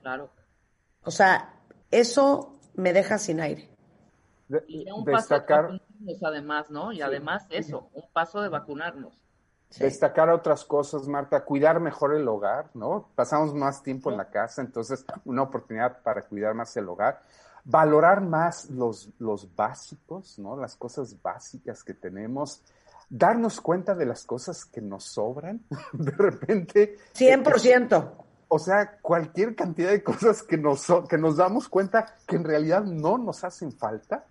Claro. 0.03 0.31
O 1.05 1.11
sea, 1.11 1.55
eso 1.91 2.59
me 2.75 2.93
deja 2.93 3.19
sin 3.19 3.41
aire. 3.41 3.71
De- 4.49 4.65
Y 4.69 4.85
ya 4.85 4.95
un 4.95 5.05
paso 5.05 5.35
de 5.35 5.41
vacunarnos 5.41 6.23
además, 6.23 6.71
¿no? 6.71 6.93
Y 6.93 7.01
además 7.01 7.47
eso, 7.51 7.89
un 7.95 8.05
paso 8.13 8.43
de 8.43 8.49
vacunarnos. 8.49 9.15
Destacar 9.79 10.31
otras 10.31 10.65
cosas, 10.65 11.09
Marta, 11.09 11.45
cuidar 11.45 11.81
mejor 11.81 12.15
el 12.15 12.27
hogar, 12.29 12.71
¿no? 12.75 13.09
Pasamos 13.15 13.55
más 13.55 13.83
tiempo 13.83 14.11
en 14.11 14.17
la 14.17 14.31
casa, 14.31 14.63
entonces 14.63 15.05
una 15.25 15.43
oportunidad 15.43 16.03
para 16.03 16.23
cuidar 16.23 16.55
más 16.55 16.77
el 16.77 16.89
hogar. 16.89 17.23
Valorar 17.65 18.21
más 18.21 18.69
los, 18.71 19.09
los 19.19 19.55
básicos, 19.57 20.39
¿no? 20.39 20.57
Las 20.57 20.77
cosas 20.77 21.21
básicas 21.23 21.83
que 21.83 21.95
tenemos. 21.95 22.63
Darnos 23.09 23.61
cuenta 23.61 23.95
de 23.95 24.07
las 24.07 24.25
cosas 24.25 24.65
que 24.67 24.83
nos 24.83 25.05
sobran. 25.05 25.63
De 25.93 26.11
repente. 26.11 26.99
100%. 27.15 28.11
O 28.49 28.59
sea, 28.59 28.99
cualquier 29.01 29.57
cantidad 29.57 29.91
de 29.91 30.03
cosas 30.03 30.43
que 30.43 30.59
nos, 30.59 30.87
que 31.09 31.17
nos 31.17 31.39
damos 31.39 31.69
cuenta 31.69 32.15
que 32.27 32.37
en 32.37 32.45
realidad 32.45 32.85
no 32.85 33.17
nos 33.17 33.43
hacen 33.45 33.73
falta. 33.73 34.27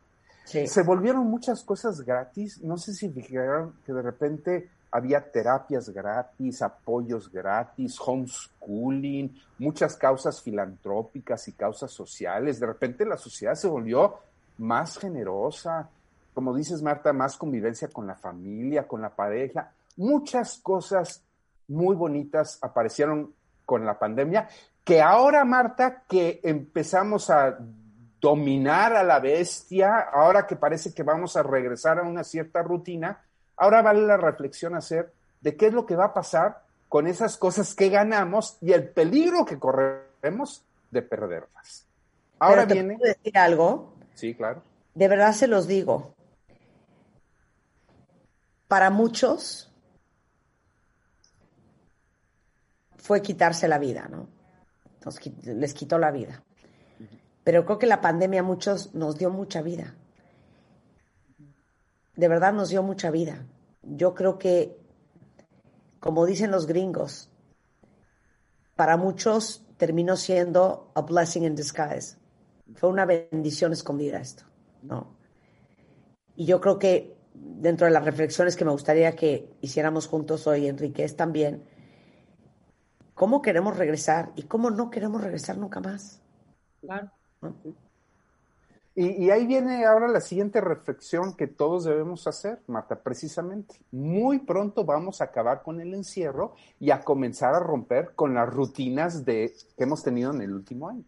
Sí. 0.46 0.68
Se 0.68 0.84
volvieron 0.84 1.26
muchas 1.26 1.64
cosas 1.64 2.02
gratis. 2.02 2.62
No 2.62 2.78
sé 2.78 2.94
si 2.94 3.10
fijaron 3.10 3.74
que 3.86 3.94
de 3.94 4.02
repente 4.02 4.70
había 4.94 5.32
terapias 5.32 5.90
gratis, 5.90 6.62
apoyos 6.62 7.32
gratis, 7.32 8.00
homeschooling, 8.00 9.36
muchas 9.58 9.98
causas 9.98 10.40
filantrópicas 10.40 11.48
y 11.48 11.54
causas 11.54 11.90
sociales. 11.90 12.60
De 12.60 12.68
repente 12.68 13.04
la 13.04 13.18
sociedad 13.18 13.56
se 13.56 13.68
volvió 13.68 14.20
más 14.60 15.00
generosa. 15.00 15.90
Como 16.36 16.56
dices, 16.56 16.84
Marta, 16.84 17.12
más 17.12 17.38
convivencia 17.38 17.88
con 17.88 18.06
la 18.06 18.14
familia, 18.14 18.88
con 18.88 19.02
la 19.02 19.10
pareja. 19.10 19.72
Muchas 19.98 20.60
cosas 20.60 21.24
muy 21.68 21.96
bonitas 21.96 22.60
aparecieron 22.62 23.34
con 23.66 23.86
la 23.86 23.98
pandemia, 23.98 24.48
que 24.84 25.02
ahora, 25.02 25.44
Marta, 25.44 26.04
que 26.08 26.40
empezamos 26.44 27.32
a 27.32 27.58
dominar 28.22 28.96
a 28.96 29.04
la 29.04 29.20
bestia, 29.20 29.98
ahora 30.14 30.46
que 30.46 30.56
parece 30.56 30.94
que 30.94 31.02
vamos 31.02 31.36
a 31.36 31.42
regresar 31.42 31.98
a 31.98 32.04
una 32.04 32.24
cierta 32.24 32.62
rutina, 32.62 33.24
ahora 33.64 33.82
vale 33.82 34.02
la 34.02 34.18
reflexión 34.18 34.76
hacer 34.76 35.14
de 35.40 35.56
qué 35.56 35.68
es 35.68 35.74
lo 35.74 35.86
que 35.86 35.96
va 35.96 36.06
a 36.06 36.14
pasar 36.14 36.64
con 36.90 37.08
esas 37.08 37.38
cosas 37.38 37.74
que 37.74 37.90
ganamos 37.90 38.58
y 38.62 38.74
el 38.74 38.90
peligro 38.90 39.46
que 39.46 39.58
corremos 39.58 40.66
de 40.92 41.02
perderlas. 41.02 41.88
Ahora 42.40 42.68
te 42.68 42.74
viene, 42.74 42.98
puedo 42.98 43.14
decir 43.14 43.38
algo, 43.38 43.96
sí, 44.16 44.36
claro, 44.36 44.64
de 44.94 45.08
verdad 45.08 45.32
se 45.32 45.48
los 45.48 45.66
digo. 45.66 46.14
Para 48.68 48.90
muchos 48.90 49.72
fue 52.98 53.22
quitarse 53.22 53.68
la 53.70 53.80
vida, 53.80 54.10
¿no? 54.10 54.28
Nos 55.06 55.20
les 55.46 55.74
quitó 55.74 55.98
la 55.98 56.12
vida. 56.12 56.44
Pero 57.46 57.66
creo 57.66 57.80
que 57.80 57.88
la 57.88 58.02
pandemia 58.02 58.42
a 58.42 58.44
muchos 58.44 58.94
nos 58.94 59.18
dio 59.18 59.30
mucha 59.30 59.62
vida. 59.62 59.96
De 62.16 62.28
verdad 62.28 62.52
nos 62.52 62.70
dio 62.70 62.84
mucha 62.84 63.10
vida. 63.10 63.46
Yo 63.84 64.14
creo 64.14 64.38
que, 64.38 64.78
como 66.00 66.26
dicen 66.26 66.52
los 66.52 66.68
gringos, 66.68 67.30
para 68.76 68.98
muchos 68.98 69.66
terminó 69.78 70.16
siendo 70.16 70.92
a 70.96 71.02
blessing 71.02 71.44
in 71.44 71.56
disguise. 71.56 72.18
Fue 72.76 72.90
una 72.90 73.06
bendición 73.06 73.74
escondida 73.74 74.20
esto, 74.20 74.44
¿no? 74.82 75.16
Y 76.36 76.46
yo 76.46 76.60
creo 76.60 76.80
que 76.80 77.16
dentro 77.34 77.86
de 77.86 77.94
las 77.94 78.06
reflexiones 78.06 78.56
que 78.56 78.66
me 78.66 78.72
gustaría 78.72 79.16
que 79.16 79.54
hiciéramos 79.62 80.08
juntos 80.08 80.48
hoy, 80.48 80.68
Enrique, 80.68 81.04
es 81.04 81.16
también 81.16 81.64
cómo 83.14 83.42
queremos 83.42 83.78
regresar 83.78 84.32
y 84.36 84.44
cómo 84.44 84.72
no 84.72 84.90
queremos 84.90 85.22
regresar 85.22 85.58
nunca 85.58 85.80
más. 85.80 86.22
Claro. 86.82 87.12
¿no? 87.42 87.56
Y, 88.96 89.32
ahí 89.32 89.48
viene 89.48 89.86
ahora 89.86 90.08
la 90.08 90.22
siguiente 90.22 90.62
reflexión 90.62 91.36
que 91.36 91.48
todos 91.48 91.86
debemos 91.86 92.28
hacer, 92.28 92.62
Marta, 92.68 92.96
precisamente. 92.96 93.76
Muy 93.92 94.38
pronto 94.38 94.86
vamos 94.86 95.20
a 95.20 95.26
acabar 95.26 95.64
con 95.64 95.82
el 95.82 95.96
encierro 95.96 96.54
y 96.80 96.92
a 96.92 97.02
comenzar 97.02 97.56
a 97.56 97.60
romper 97.60 98.14
con 98.14 98.36
las 98.36 98.48
rutinas 98.48 99.26
de, 99.26 99.52
que 99.76 99.84
hemos 99.84 100.04
tenido 100.04 100.32
en 100.32 100.42
el 100.42 100.54
último 100.54 100.90
año. 100.90 101.04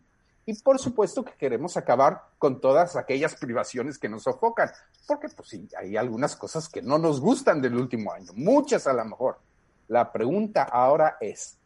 Y 0.48 0.56
por 0.62 0.80
supuesto 0.80 1.24
que 1.24 1.34
queremos 1.34 1.78
acabar 1.78 2.24
con 2.40 2.60
todas 2.60 2.96
aquellas 2.96 3.36
privaciones 3.36 4.00
que 4.00 4.10
nos 4.10 4.24
sofocan, 4.24 4.70
porque 5.08 5.30
pues 5.30 5.50
sí, 5.50 5.68
hay 5.78 5.96
algunas 5.96 6.36
cosas 6.36 6.68
que 6.68 6.82
no 6.82 6.98
nos 6.98 7.22
gustan 7.22 7.62
del 7.62 7.76
último 7.76 8.12
año, 8.12 8.32
muchas 8.34 8.88
a 8.88 8.94
lo 8.94 9.06
mejor. 9.06 9.38
La 9.88 10.12
pregunta 10.12 10.64
ahora 10.64 11.18
es, 11.22 11.58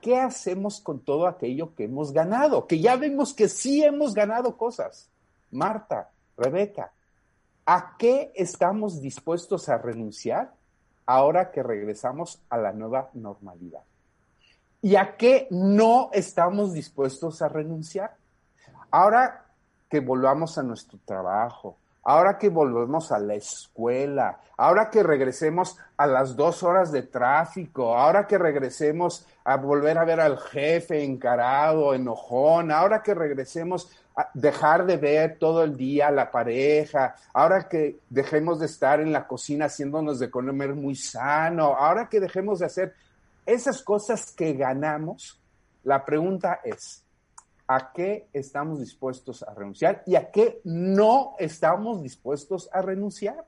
¿qué 0.00 0.18
hacemos 0.18 0.80
con 0.80 1.00
todo 1.00 1.26
aquello 1.26 1.74
que 1.74 1.84
hemos 1.84 2.12
ganado? 2.12 2.66
Que 2.66 2.80
ya 2.80 2.96
vemos 2.96 3.34
que 3.34 3.50
sí 3.50 3.84
hemos 3.84 4.14
ganado 4.14 4.56
cosas. 4.56 5.10
Marta, 5.50 6.10
Rebeca, 6.36 6.92
¿a 7.64 7.96
qué 7.98 8.32
estamos 8.34 9.00
dispuestos 9.00 9.68
a 9.68 9.78
renunciar 9.78 10.52
ahora 11.06 11.50
que 11.50 11.62
regresamos 11.62 12.42
a 12.50 12.58
la 12.58 12.72
nueva 12.72 13.10
normalidad? 13.14 13.82
¿Y 14.82 14.96
a 14.96 15.16
qué 15.16 15.48
no 15.50 16.10
estamos 16.12 16.72
dispuestos 16.72 17.42
a 17.42 17.48
renunciar? 17.48 18.16
Ahora 18.90 19.46
que 19.88 20.00
volvamos 20.00 20.58
a 20.58 20.62
nuestro 20.62 20.98
trabajo, 21.04 21.76
ahora 22.02 22.38
que 22.38 22.48
volvemos 22.48 23.10
a 23.10 23.18
la 23.18 23.34
escuela, 23.34 24.38
ahora 24.56 24.90
que 24.90 25.02
regresemos 25.02 25.76
a 25.96 26.06
las 26.06 26.36
dos 26.36 26.62
horas 26.62 26.92
de 26.92 27.02
tráfico, 27.02 27.96
ahora 27.96 28.28
que 28.28 28.38
regresemos 28.38 29.26
a 29.44 29.56
volver 29.56 29.98
a 29.98 30.04
ver 30.04 30.20
al 30.20 30.38
jefe 30.38 31.02
encarado, 31.02 31.94
enojón, 31.94 32.70
ahora 32.70 33.02
que 33.02 33.12
regresemos 33.12 33.90
dejar 34.32 34.86
de 34.86 34.96
ver 34.96 35.38
todo 35.38 35.62
el 35.62 35.76
día 35.76 36.08
a 36.08 36.12
la 36.12 36.30
pareja, 36.30 37.14
ahora 37.32 37.68
que 37.68 38.00
dejemos 38.08 38.58
de 38.58 38.66
estar 38.66 39.00
en 39.00 39.12
la 39.12 39.26
cocina 39.26 39.66
haciéndonos 39.66 40.18
de 40.18 40.30
comer 40.30 40.74
muy 40.74 40.94
sano, 40.94 41.74
ahora 41.76 42.08
que 42.08 42.20
dejemos 42.20 42.60
de 42.60 42.66
hacer 42.66 42.94
esas 43.44 43.82
cosas 43.82 44.32
que 44.32 44.54
ganamos, 44.54 45.40
la 45.84 46.04
pregunta 46.04 46.60
es, 46.64 47.04
¿a 47.68 47.92
qué 47.92 48.28
estamos 48.32 48.80
dispuestos 48.80 49.42
a 49.42 49.54
renunciar 49.54 50.02
y 50.06 50.16
a 50.16 50.30
qué 50.30 50.60
no 50.64 51.34
estamos 51.38 52.02
dispuestos 52.02 52.68
a 52.72 52.82
renunciar? 52.82 53.44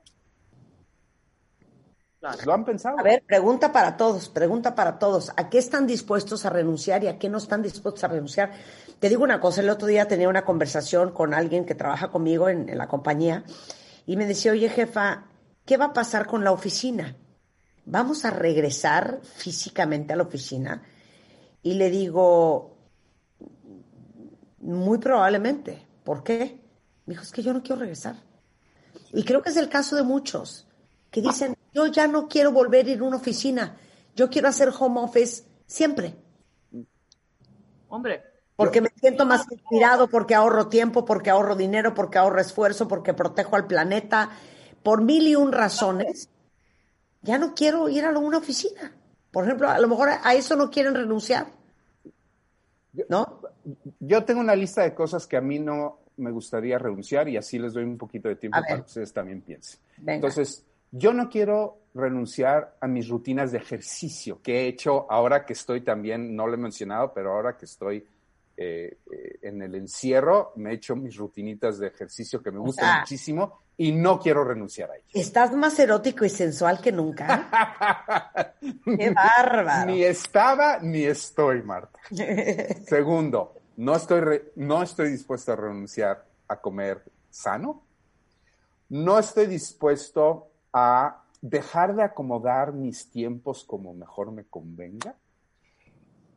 Claro. 2.19 2.37
¿Lo 2.45 2.53
han 2.53 2.65
pensado? 2.65 2.99
A 2.99 3.03
ver, 3.03 3.23
pregunta 3.25 3.71
para 3.71 3.95
todos, 3.95 4.27
pregunta 4.27 4.75
para 4.75 4.99
todos. 4.99 5.31
¿A 5.37 5.49
qué 5.49 5.57
están 5.57 5.87
dispuestos 5.87 6.45
a 6.45 6.49
renunciar 6.49 7.03
y 7.03 7.07
a 7.07 7.17
qué 7.17 7.29
no 7.29 7.37
están 7.37 7.61
dispuestos 7.61 8.03
a 8.03 8.09
renunciar? 8.09 8.51
Te 8.99 9.07
digo 9.07 9.23
una 9.23 9.39
cosa, 9.39 9.61
el 9.61 9.69
otro 9.69 9.87
día 9.87 10.07
tenía 10.07 10.27
una 10.27 10.43
conversación 10.43 11.11
con 11.11 11.33
alguien 11.33 11.65
que 11.65 11.75
trabaja 11.75 12.09
conmigo 12.09 12.49
en, 12.49 12.67
en 12.67 12.77
la 12.77 12.87
compañía 12.87 13.45
y 14.05 14.17
me 14.17 14.25
decía, 14.25 14.51
oye 14.51 14.67
jefa, 14.69 15.27
¿qué 15.65 15.77
va 15.77 15.85
a 15.85 15.93
pasar 15.93 16.27
con 16.27 16.43
la 16.43 16.51
oficina? 16.51 17.15
¿Vamos 17.85 18.25
a 18.25 18.31
regresar 18.31 19.21
físicamente 19.23 20.11
a 20.11 20.17
la 20.17 20.23
oficina? 20.23 20.83
Y 21.63 21.75
le 21.75 21.89
digo, 21.89 22.77
muy 24.59 24.97
probablemente. 24.97 25.85
¿Por 26.03 26.23
qué? 26.23 26.61
Me 27.05 27.13
dijo, 27.13 27.23
es 27.23 27.31
que 27.31 27.41
yo 27.41 27.53
no 27.53 27.63
quiero 27.63 27.81
regresar. 27.81 28.15
Y 29.13 29.23
creo 29.23 29.41
que 29.41 29.49
es 29.49 29.57
el 29.57 29.69
caso 29.69 29.95
de 29.95 30.03
muchos 30.03 30.67
que 31.11 31.21
dicen, 31.21 31.55
yo 31.73 31.87
ya 31.87 32.07
no 32.07 32.27
quiero 32.27 32.51
volver 32.51 32.85
a 32.85 32.89
ir 32.89 32.99
a 32.99 33.03
una 33.03 33.17
oficina, 33.17 33.77
yo 34.15 34.29
quiero 34.29 34.47
hacer 34.47 34.71
home 34.77 34.99
office 35.01 35.43
siempre, 35.65 36.15
Hombre, 37.89 38.21
porque 38.55 38.81
me 38.81 38.89
siento 38.89 39.25
más 39.25 39.51
inspirado, 39.51 40.07
porque 40.09 40.35
ahorro 40.35 40.67
tiempo, 40.67 41.05
porque 41.05 41.29
ahorro 41.29 41.55
dinero, 41.55 41.93
porque 41.93 42.17
ahorro 42.17 42.39
esfuerzo, 42.39 42.87
porque 42.87 43.13
protejo 43.13 43.55
al 43.55 43.67
planeta, 43.67 44.29
por 44.83 45.01
mil 45.01 45.27
y 45.27 45.35
un 45.35 45.51
razones, 45.51 46.29
ya 47.21 47.37
no 47.37 47.53
quiero 47.55 47.89
ir 47.89 48.05
a 48.05 48.17
una 48.17 48.37
oficina. 48.37 48.93
Por 49.31 49.45
ejemplo, 49.45 49.69
a 49.69 49.79
lo 49.79 49.87
mejor 49.87 50.09
a 50.09 50.33
eso 50.35 50.55
no 50.55 50.69
quieren 50.69 50.93
renunciar, 50.93 51.47
¿no? 53.07 53.41
Yo 53.99 54.23
tengo 54.23 54.39
una 54.39 54.55
lista 54.55 54.83
de 54.83 54.93
cosas 54.93 55.25
que 55.25 55.37
a 55.37 55.41
mí 55.41 55.59
no 55.59 55.99
me 56.17 56.31
gustaría 56.31 56.77
renunciar 56.77 57.29
y 57.29 57.37
así 57.37 57.57
les 57.59 57.73
doy 57.73 57.83
un 57.83 57.97
poquito 57.97 58.27
de 58.27 58.35
tiempo 58.35 58.59
para 58.59 58.75
que 58.75 58.81
ustedes 58.81 59.13
también 59.13 59.41
piensen. 59.41 59.79
Venga. 59.97 60.15
Entonces, 60.15 60.65
yo 60.91 61.13
no 61.13 61.29
quiero 61.29 61.79
renunciar 61.93 62.77
a 62.79 62.87
mis 62.87 63.07
rutinas 63.09 63.51
de 63.51 63.57
ejercicio 63.57 64.41
que 64.41 64.61
he 64.61 64.67
hecho 64.67 65.11
ahora 65.11 65.45
que 65.45 65.53
estoy 65.53 65.81
también, 65.81 66.35
no 66.35 66.47
lo 66.47 66.53
he 66.53 66.57
mencionado, 66.57 67.13
pero 67.13 67.33
ahora 67.33 67.57
que 67.57 67.65
estoy 67.65 68.05
eh, 68.57 68.97
eh, 69.11 69.39
en 69.41 69.61
el 69.61 69.75
encierro, 69.75 70.51
me 70.55 70.71
he 70.71 70.73
hecho 70.73 70.95
mis 70.95 71.15
rutinitas 71.15 71.79
de 71.79 71.87
ejercicio 71.87 72.41
que 72.43 72.51
me 72.51 72.59
gustan 72.59 72.99
muchísimo 72.99 73.61
y 73.77 73.93
no 73.93 74.19
quiero 74.19 74.43
renunciar 74.43 74.91
a 74.91 74.95
ellas. 74.97 75.07
Estás 75.13 75.53
más 75.53 75.79
erótico 75.79 76.25
y 76.25 76.29
sensual 76.29 76.81
que 76.81 76.91
nunca. 76.91 78.53
¡Qué 78.59 79.11
bárbaro! 79.11 79.89
Ni 79.91 80.03
estaba 80.03 80.79
ni 80.79 81.05
estoy, 81.05 81.63
Marta. 81.63 81.99
Segundo, 82.85 83.61
no 83.77 83.95
estoy, 83.95 84.19
re- 84.19 84.51
no 84.57 84.83
estoy 84.83 85.11
dispuesto 85.11 85.53
a 85.53 85.55
renunciar 85.55 86.25
a 86.49 86.59
comer 86.59 87.01
sano. 87.29 87.85
No 88.89 89.17
estoy 89.17 89.45
dispuesto 89.45 90.48
a 90.73 91.23
dejar 91.41 91.95
de 91.95 92.03
acomodar 92.03 92.73
mis 92.73 93.09
tiempos 93.09 93.63
como 93.63 93.93
mejor 93.93 94.31
me 94.31 94.43
convenga. 94.45 95.15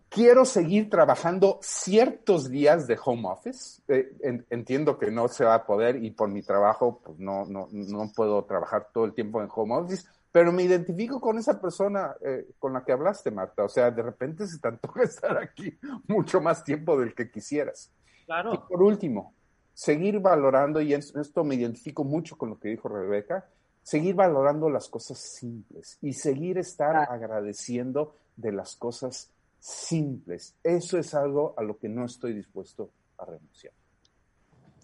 Quiero 0.09 0.45
seguir 0.45 0.91
trabajando 0.91 1.59
ciertos 1.63 2.51
días 2.51 2.87
de 2.87 2.99
home 3.03 3.29
office. 3.29 3.81
Eh, 3.89 4.13
en- 4.21 4.47
entiendo 4.51 4.99
que 4.99 5.11
no 5.11 5.27
se 5.29 5.45
va 5.45 5.55
a 5.55 5.65
poder 5.67 6.05
y 6.05 6.11
por 6.11 6.29
mi 6.29 6.43
trabajo 6.43 7.01
pues 7.03 7.19
no, 7.19 7.47
no, 7.47 7.69
no 7.73 8.13
puedo 8.15 8.45
trabajar 8.45 8.89
todo 8.93 9.07
el 9.07 9.15
tiempo 9.15 9.41
en 9.41 9.49
home 9.51 9.75
office, 9.75 10.07
pero 10.31 10.53
me 10.53 10.65
identifico 10.65 11.19
con 11.21 11.39
esa 11.39 11.61
persona 11.61 12.15
eh, 12.21 12.47
con 12.59 12.75
la 12.75 12.85
que 12.85 12.93
hablaste, 12.93 13.31
Marta. 13.31 13.65
O 13.65 13.69
sea, 13.71 13.91
de 13.91 14.03
repente 14.03 14.47
se 14.47 14.59
te 14.59 14.69
antoja 14.69 15.03
estar 15.05 15.39
aquí 15.39 15.79
mucho 16.07 16.41
más 16.43 16.63
tiempo 16.63 16.99
del 16.99 17.15
que 17.15 17.31
quisieras. 17.31 17.91
Y 18.23 18.25
claro. 18.27 18.67
por 18.69 18.83
último, 18.83 19.35
seguir 19.73 20.21
valorando, 20.21 20.81
y 20.81 20.93
en 20.93 21.01
esto 21.01 21.43
me 21.43 21.55
identifico 21.55 22.05
mucho 22.05 22.37
con 22.37 22.51
lo 22.51 22.59
que 22.59 22.69
dijo 22.69 22.89
Rebeca, 22.89 23.49
seguir 23.83 24.15
valorando 24.15 24.71
las 24.71 24.89
cosas 24.89 25.19
simples 25.19 25.99
y 26.01 26.13
seguir 26.13 26.59
estar 26.59 26.97
agradeciendo 26.97 28.15
de 28.37 28.53
las 28.53 28.77
cosas 28.77 29.31
simples. 29.59 30.55
Eso 30.63 30.99
es 30.99 31.15
algo 31.15 31.55
a 31.57 31.63
lo 31.63 31.79
que 31.79 31.89
no 31.89 32.05
estoy 32.05 32.33
dispuesto 32.33 32.91
a 33.19 33.25
renunciar. 33.25 33.73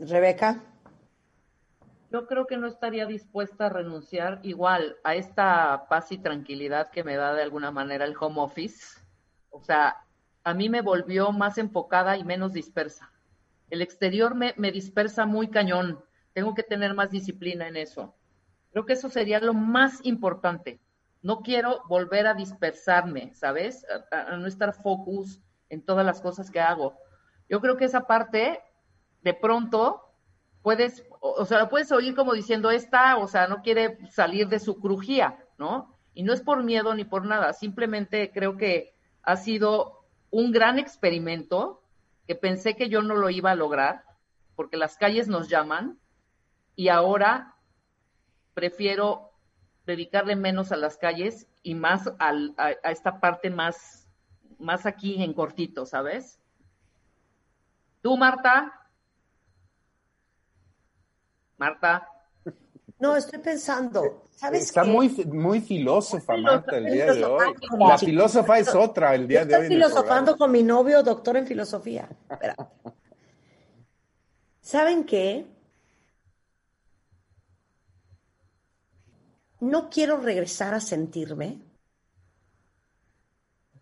Rebeca, 0.00 0.62
Yo 2.10 2.26
creo 2.26 2.46
que 2.46 2.56
no 2.56 2.68
estaría 2.68 3.04
dispuesta 3.06 3.66
a 3.66 3.68
renunciar 3.68 4.40
igual 4.42 4.96
a 5.04 5.16
esta 5.16 5.86
paz 5.88 6.12
y 6.12 6.18
tranquilidad 6.18 6.90
que 6.90 7.04
me 7.04 7.16
da 7.16 7.34
de 7.34 7.42
alguna 7.42 7.70
manera 7.70 8.04
el 8.04 8.16
home 8.18 8.40
office. 8.40 9.00
O 9.50 9.60
sea, 9.60 9.96
a 10.44 10.54
mí 10.54 10.68
me 10.68 10.80
volvió 10.80 11.32
más 11.32 11.58
enfocada 11.58 12.16
y 12.16 12.24
menos 12.24 12.52
dispersa. 12.52 13.10
El 13.70 13.82
exterior 13.82 14.34
me, 14.34 14.54
me 14.56 14.72
dispersa 14.72 15.26
muy 15.26 15.48
cañón. 15.48 16.02
Tengo 16.32 16.54
que 16.54 16.62
tener 16.62 16.94
más 16.94 17.10
disciplina 17.10 17.68
en 17.68 17.76
eso. 17.76 18.14
Creo 18.72 18.86
que 18.86 18.92
eso 18.92 19.08
sería 19.08 19.40
lo 19.40 19.54
más 19.54 20.00
importante. 20.04 20.80
No 21.22 21.40
quiero 21.40 21.82
volver 21.88 22.26
a 22.26 22.34
dispersarme, 22.34 23.34
¿sabes? 23.34 23.84
A, 24.10 24.36
no 24.36 24.46
estar 24.46 24.74
focus 24.74 25.40
en 25.68 25.84
todas 25.84 26.04
las 26.04 26.20
cosas 26.20 26.50
que 26.50 26.60
hago. 26.60 26.96
Yo 27.48 27.60
creo 27.60 27.76
que 27.76 27.86
esa 27.86 28.06
parte, 28.06 28.60
de 29.22 29.34
pronto, 29.34 30.02
puedes, 30.62 31.04
o 31.20 31.42
o 31.42 31.44
sea, 31.44 31.58
lo 31.58 31.68
puedes 31.68 31.90
oír 31.92 32.14
como 32.14 32.34
diciendo 32.34 32.70
esta, 32.70 33.16
o 33.16 33.26
sea, 33.26 33.48
no 33.48 33.62
quiere 33.62 33.98
salir 34.10 34.48
de 34.48 34.60
su 34.60 34.80
crujía, 34.80 35.44
¿no? 35.58 35.98
Y 36.14 36.22
no 36.22 36.32
es 36.32 36.40
por 36.40 36.62
miedo 36.62 36.94
ni 36.94 37.04
por 37.04 37.24
nada, 37.24 37.52
simplemente 37.52 38.30
creo 38.32 38.56
que 38.56 38.94
ha 39.22 39.36
sido 39.36 40.06
un 40.30 40.52
gran 40.52 40.78
experimento 40.78 41.82
que 42.26 42.34
pensé 42.34 42.76
que 42.76 42.88
yo 42.88 43.02
no 43.02 43.14
lo 43.14 43.30
iba 43.30 43.50
a 43.50 43.56
lograr, 43.56 44.04
porque 44.54 44.76
las 44.76 44.96
calles 44.96 45.28
nos 45.28 45.48
llaman, 45.48 45.98
y 46.76 46.88
ahora 46.88 47.56
prefiero 48.58 49.30
dedicarle 49.86 50.34
menos 50.34 50.72
a 50.72 50.76
las 50.76 50.96
calles 50.96 51.46
y 51.62 51.76
más 51.76 52.10
al- 52.18 52.54
a, 52.58 52.72
a 52.82 52.90
esta 52.90 53.20
parte 53.20 53.50
más, 53.50 54.08
más 54.58 54.84
aquí 54.84 55.22
en 55.22 55.32
cortito, 55.32 55.86
¿sabes? 55.86 56.40
Tú, 58.02 58.16
Marta. 58.16 58.72
Marta. 61.56 62.08
No, 62.98 63.14
estoy 63.14 63.38
pensando. 63.38 64.24
¿Sabes 64.32 64.64
Está 64.64 64.82
qué? 64.82 64.88
muy, 64.90 65.08
muy 65.26 65.60
filósofa, 65.60 66.36
Marta, 66.36 66.78
el 66.78 66.86
día 66.86 67.12
de 67.14 67.24
hoy. 67.24 67.54
La 67.78 67.96
filósofa 67.96 68.58
es 68.58 68.74
otra 68.74 69.14
el 69.14 69.28
día 69.28 69.44
de 69.44 69.52
Estoy 69.52 69.66
hoy. 69.68 69.72
el 69.72 69.72
filosofando 69.84 70.36
con 70.36 70.50
mi 70.50 70.64
novio, 70.64 71.04
doctor 71.04 71.36
en 71.36 71.46
filosofía. 71.46 72.08
Espera. 72.28 72.56
¿Saben 74.60 75.04
qué? 75.04 75.46
No 79.60 79.90
quiero 79.90 80.18
regresar 80.18 80.74
a 80.74 80.80
sentirme 80.80 81.60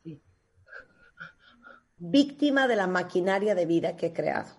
Sí. 0.03 0.23
víctima 1.99 2.67
de 2.69 2.77
la 2.77 2.87
maquinaria 2.87 3.55
de 3.55 3.67
vida 3.67 3.97
que 3.97 4.07
he 4.07 4.13
creado. 4.13 4.51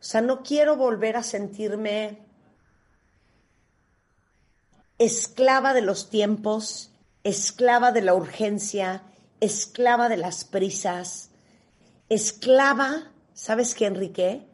O 0.00 0.04
sea, 0.04 0.20
no 0.20 0.42
quiero 0.42 0.76
volver 0.76 1.16
a 1.16 1.22
sentirme 1.22 2.18
esclava 4.98 5.74
de 5.74 5.82
los 5.82 6.10
tiempos, 6.10 6.92
esclava 7.24 7.92
de 7.92 8.02
la 8.02 8.14
urgencia, 8.14 9.02
esclava 9.40 10.08
de 10.08 10.16
las 10.16 10.44
prisas, 10.44 11.30
esclava, 12.08 13.12
¿sabes 13.34 13.74
qué, 13.74 13.86
Enrique? 13.86 14.48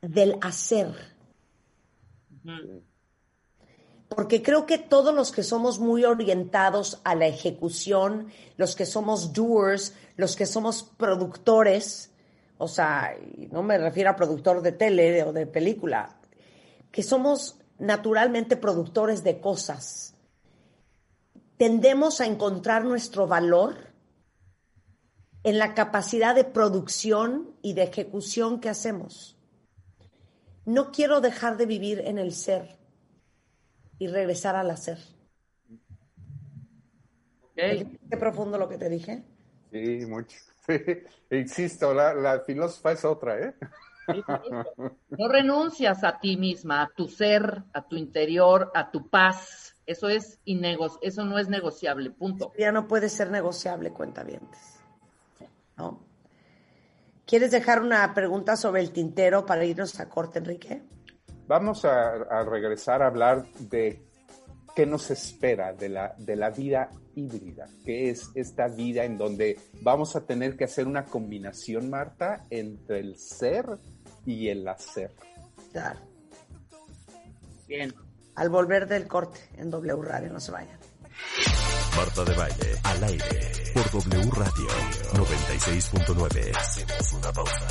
Del 0.00 0.38
hacer. 0.40 0.94
Porque 4.10 4.42
creo 4.42 4.66
que 4.66 4.76
todos 4.76 5.14
los 5.14 5.30
que 5.30 5.44
somos 5.44 5.78
muy 5.78 6.04
orientados 6.04 7.00
a 7.04 7.14
la 7.14 7.28
ejecución, 7.28 8.26
los 8.56 8.74
que 8.74 8.84
somos 8.84 9.32
doers, 9.32 9.94
los 10.16 10.34
que 10.34 10.46
somos 10.46 10.82
productores, 10.82 12.10
o 12.58 12.66
sea, 12.66 13.16
no 13.52 13.62
me 13.62 13.78
refiero 13.78 14.10
a 14.10 14.16
productor 14.16 14.62
de 14.62 14.72
tele 14.72 15.22
o 15.22 15.32
de 15.32 15.46
película, 15.46 16.18
que 16.90 17.04
somos 17.04 17.56
naturalmente 17.78 18.56
productores 18.56 19.22
de 19.22 19.40
cosas, 19.40 20.14
tendemos 21.56 22.20
a 22.20 22.26
encontrar 22.26 22.84
nuestro 22.84 23.28
valor 23.28 23.94
en 25.44 25.58
la 25.58 25.74
capacidad 25.74 26.34
de 26.34 26.44
producción 26.44 27.54
y 27.62 27.74
de 27.74 27.84
ejecución 27.84 28.60
que 28.60 28.70
hacemos. 28.70 29.38
No 30.64 30.90
quiero 30.90 31.20
dejar 31.20 31.56
de 31.56 31.66
vivir 31.66 32.00
en 32.00 32.18
el 32.18 32.34
ser 32.34 32.79
y 34.00 34.08
regresar 34.08 34.56
al 34.56 34.70
hacer. 34.70 34.98
Qué 37.54 38.16
profundo 38.18 38.56
lo 38.58 38.68
que 38.68 38.78
te 38.78 38.88
dije. 38.88 39.22
Sí, 39.70 40.06
mucho. 40.06 40.36
Sí. 40.66 40.76
Insisto, 41.30 41.92
la, 41.94 42.14
la 42.14 42.40
filósofa 42.40 42.92
es 42.92 43.04
otra, 43.04 43.40
¿eh? 43.40 43.54
No 45.08 45.28
renuncias 45.28 46.04
a 46.04 46.20
ti 46.20 46.36
misma, 46.36 46.82
a 46.82 46.88
tu 46.94 47.08
ser, 47.08 47.64
a 47.72 47.82
tu 47.82 47.96
interior, 47.96 48.70
a 48.74 48.90
tu 48.90 49.08
paz. 49.08 49.74
Eso 49.86 50.08
es 50.08 50.38
eso 51.02 51.24
no 51.24 51.38
es 51.38 51.48
negociable, 51.48 52.10
punto. 52.10 52.52
Ya 52.58 52.70
no 52.72 52.86
puede 52.86 53.08
ser 53.08 53.30
negociable, 53.30 53.90
cuentavientes. 53.90 54.80
¿No? 55.76 56.04
¿Quieres 57.26 57.50
dejar 57.50 57.82
una 57.82 58.12
pregunta 58.14 58.56
sobre 58.56 58.82
el 58.82 58.92
tintero 58.92 59.46
para 59.46 59.64
irnos 59.64 59.98
a 59.98 60.08
corte, 60.08 60.38
Enrique? 60.38 60.82
Vamos 61.50 61.84
a, 61.84 62.12
a 62.12 62.44
regresar 62.44 63.02
a 63.02 63.08
hablar 63.08 63.44
de 63.58 64.06
qué 64.76 64.86
nos 64.86 65.10
espera 65.10 65.72
de 65.72 65.88
la, 65.88 66.14
de 66.16 66.36
la 66.36 66.50
vida 66.50 66.90
híbrida, 67.16 67.66
que 67.84 68.08
es 68.08 68.30
esta 68.36 68.68
vida 68.68 69.02
en 69.02 69.18
donde 69.18 69.58
vamos 69.82 70.14
a 70.14 70.20
tener 70.20 70.56
que 70.56 70.62
hacer 70.62 70.86
una 70.86 71.06
combinación, 71.06 71.90
Marta, 71.90 72.46
entre 72.50 73.00
el 73.00 73.18
ser 73.18 73.66
y 74.24 74.46
el 74.46 74.68
hacer. 74.68 75.12
Claro. 75.72 75.98
Bien. 77.66 77.92
Al 78.36 78.48
volver 78.48 78.86
del 78.86 79.08
corte 79.08 79.40
en 79.56 79.70
W 79.70 80.02
Radio, 80.02 80.32
no 80.32 80.38
se 80.38 80.52
vayan. 80.52 80.78
Marta 81.96 82.24
de 82.26 82.36
Baile, 82.36 82.78
al 82.84 83.02
aire, 83.02 83.24
por 83.74 83.90
W 83.90 84.30
Radio 84.36 84.68
96.9. 85.14 86.56
Hacemos 86.56 87.12
una 87.14 87.32
pausa. 87.32 87.68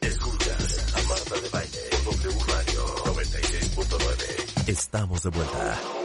Escuchas 0.00 0.94
a 0.94 1.02
Marta 1.08 1.34
de 1.40 1.48
Baile, 1.48 1.78
por 2.04 2.14
W 2.16 2.44
Radio 2.46 2.86
96.9. 3.04 4.68
Estamos 4.68 5.22
de 5.22 5.30
vuelta. 5.30 5.78
It. 5.82 6.00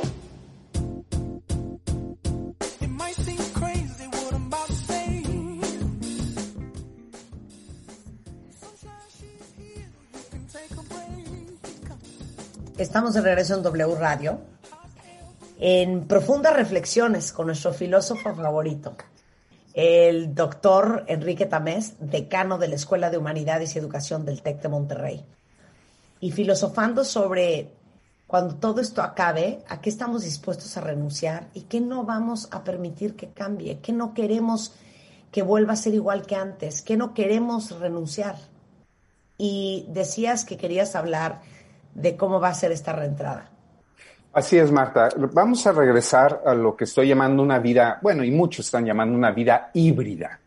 Estamos 12.78 13.14
de 13.14 13.22
regreso 13.22 13.56
en 13.56 13.64
W 13.64 13.96
Radio, 13.96 14.40
en 15.60 16.08
profundas 16.08 16.54
reflexiones 16.56 17.32
con 17.32 17.48
nuestro 17.48 17.74
filósofo 17.74 18.36
favorito, 18.36 18.98
el 19.76 20.34
doctor 20.34 21.04
Enrique 21.08 21.46
Tamés, 21.46 21.96
decano 22.00 22.58
de 22.58 22.70
la 22.70 22.76
Escuela 22.76 23.10
de 23.10 23.18
Humanidades 23.18 23.76
y 23.76 23.80
Educación 23.80 24.26
del 24.26 24.42
TEC 24.42 24.62
de 24.62 24.70
Monterrey. 24.70 25.26
Y 26.22 26.32
filosofando 26.32 27.04
sobre 27.04 27.74
cuando 28.26 28.56
todo 28.56 28.80
esto 28.80 29.04
acabe, 29.04 29.64
a 29.68 29.82
qué 29.82 29.90
estamos 29.90 30.24
dispuestos 30.24 30.78
a 30.78 30.82
renunciar 30.82 31.50
y 31.54 31.64
qué 31.64 31.82
no 31.82 32.06
vamos 32.06 32.48
a 32.52 32.64
permitir 32.64 33.16
que 33.16 33.28
cambie, 33.28 33.80
qué 33.80 33.92
no 33.92 34.14
queremos 34.14 34.74
que 35.30 35.44
vuelva 35.44 35.74
a 35.74 35.78
ser 35.78 35.94
igual 35.94 36.26
que 36.26 36.38
antes, 36.38 36.82
qué 36.82 36.96
no 36.96 37.14
queremos 37.14 37.78
renunciar. 37.78 38.38
Y 39.38 39.86
decías 39.90 40.46
que 40.46 40.56
querías 40.56 40.96
hablar 40.96 41.42
de 41.94 42.16
cómo 42.16 42.40
va 42.40 42.48
a 42.48 42.54
ser 42.54 42.72
esta 42.72 42.94
reentrada. 42.94 43.52
Así 44.36 44.58
es, 44.58 44.70
Marta. 44.70 45.08
Vamos 45.32 45.66
a 45.66 45.72
regresar 45.72 46.42
a 46.46 46.54
lo 46.54 46.76
que 46.76 46.84
estoy 46.84 47.08
llamando 47.08 47.42
una 47.42 47.58
vida, 47.60 48.00
bueno, 48.02 48.22
y 48.22 48.32
muchos 48.32 48.66
están 48.66 48.86
llamando 48.86 49.18
una 49.18 49.32
vida 49.32 49.70
híbrida. 49.74 50.38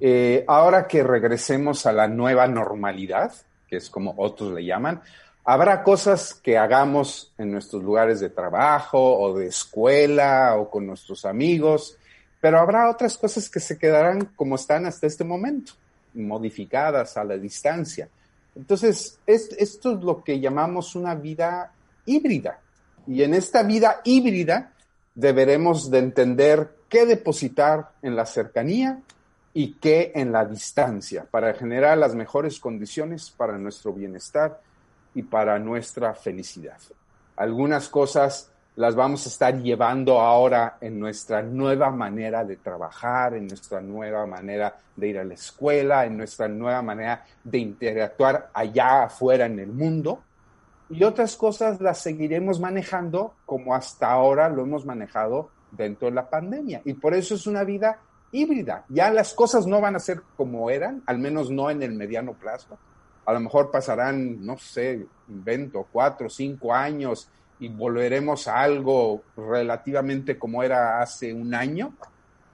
Eh, 0.00 0.42
ahora 0.48 0.86
que 0.86 1.02
regresemos 1.02 1.84
a 1.84 1.92
la 1.92 2.08
nueva 2.08 2.46
normalidad, 2.46 3.30
que 3.68 3.76
es 3.76 3.90
como 3.90 4.14
otros 4.16 4.54
le 4.54 4.64
llaman, 4.64 5.02
habrá 5.44 5.82
cosas 5.82 6.32
que 6.32 6.56
hagamos 6.56 7.34
en 7.36 7.52
nuestros 7.52 7.82
lugares 7.82 8.20
de 8.20 8.30
trabajo 8.30 9.18
o 9.18 9.36
de 9.36 9.48
escuela 9.48 10.56
o 10.56 10.70
con 10.70 10.86
nuestros 10.86 11.26
amigos, 11.26 11.98
pero 12.40 12.58
habrá 12.58 12.88
otras 12.88 13.18
cosas 13.18 13.50
que 13.50 13.60
se 13.60 13.76
quedarán 13.76 14.30
como 14.34 14.54
están 14.54 14.86
hasta 14.86 15.06
este 15.06 15.24
momento, 15.24 15.72
modificadas 16.14 17.18
a 17.18 17.24
la 17.24 17.36
distancia. 17.36 18.08
Entonces, 18.56 19.18
es- 19.26 19.54
esto 19.58 19.92
es 19.92 20.00
lo 20.02 20.24
que 20.24 20.40
llamamos 20.40 20.94
una 20.96 21.14
vida 21.14 21.70
híbrida. 22.06 22.58
Y 23.06 23.22
en 23.22 23.34
esta 23.34 23.62
vida 23.62 24.00
híbrida 24.04 24.72
deberemos 25.14 25.90
de 25.90 25.98
entender 25.98 26.70
qué 26.88 27.06
depositar 27.06 27.92
en 28.02 28.16
la 28.16 28.26
cercanía 28.26 29.00
y 29.52 29.74
qué 29.74 30.12
en 30.14 30.32
la 30.32 30.44
distancia 30.44 31.26
para 31.30 31.54
generar 31.54 31.98
las 31.98 32.14
mejores 32.14 32.60
condiciones 32.60 33.30
para 33.30 33.58
nuestro 33.58 33.92
bienestar 33.92 34.60
y 35.14 35.22
para 35.22 35.58
nuestra 35.58 36.14
felicidad. 36.14 36.78
Algunas 37.36 37.88
cosas 37.88 38.50
las 38.76 38.94
vamos 38.94 39.26
a 39.26 39.28
estar 39.28 39.60
llevando 39.60 40.20
ahora 40.20 40.78
en 40.80 40.98
nuestra 40.98 41.42
nueva 41.42 41.90
manera 41.90 42.44
de 42.44 42.56
trabajar, 42.56 43.34
en 43.34 43.48
nuestra 43.48 43.80
nueva 43.80 44.24
manera 44.26 44.76
de 44.94 45.08
ir 45.08 45.18
a 45.18 45.24
la 45.24 45.34
escuela, 45.34 46.06
en 46.06 46.16
nuestra 46.16 46.48
nueva 46.48 46.80
manera 46.80 47.24
de 47.42 47.58
interactuar 47.58 48.50
allá 48.54 49.04
afuera 49.04 49.46
en 49.46 49.58
el 49.58 49.72
mundo. 49.72 50.22
Y 50.90 51.04
otras 51.04 51.36
cosas 51.36 51.80
las 51.80 51.98
seguiremos 51.98 52.58
manejando 52.58 53.34
como 53.46 53.74
hasta 53.74 54.10
ahora 54.10 54.48
lo 54.48 54.62
hemos 54.62 54.84
manejado 54.84 55.50
dentro 55.70 56.08
de 56.08 56.14
la 56.14 56.28
pandemia. 56.28 56.82
Y 56.84 56.94
por 56.94 57.14
eso 57.14 57.36
es 57.36 57.46
una 57.46 57.62
vida 57.62 58.00
híbrida. 58.32 58.84
Ya 58.88 59.10
las 59.10 59.32
cosas 59.32 59.66
no 59.66 59.80
van 59.80 59.96
a 59.96 60.00
ser 60.00 60.22
como 60.36 60.68
eran, 60.68 61.02
al 61.06 61.18
menos 61.18 61.50
no 61.50 61.70
en 61.70 61.82
el 61.82 61.92
mediano 61.92 62.34
plazo. 62.34 62.76
A 63.24 63.32
lo 63.32 63.40
mejor 63.40 63.70
pasarán, 63.70 64.44
no 64.44 64.58
sé, 64.58 65.06
invento, 65.28 65.86
cuatro 65.92 66.28
cinco 66.28 66.74
años 66.74 67.30
y 67.60 67.68
volveremos 67.68 68.48
a 68.48 68.60
algo 68.60 69.22
relativamente 69.36 70.38
como 70.38 70.62
era 70.62 71.00
hace 71.00 71.32
un 71.32 71.54
año. 71.54 71.94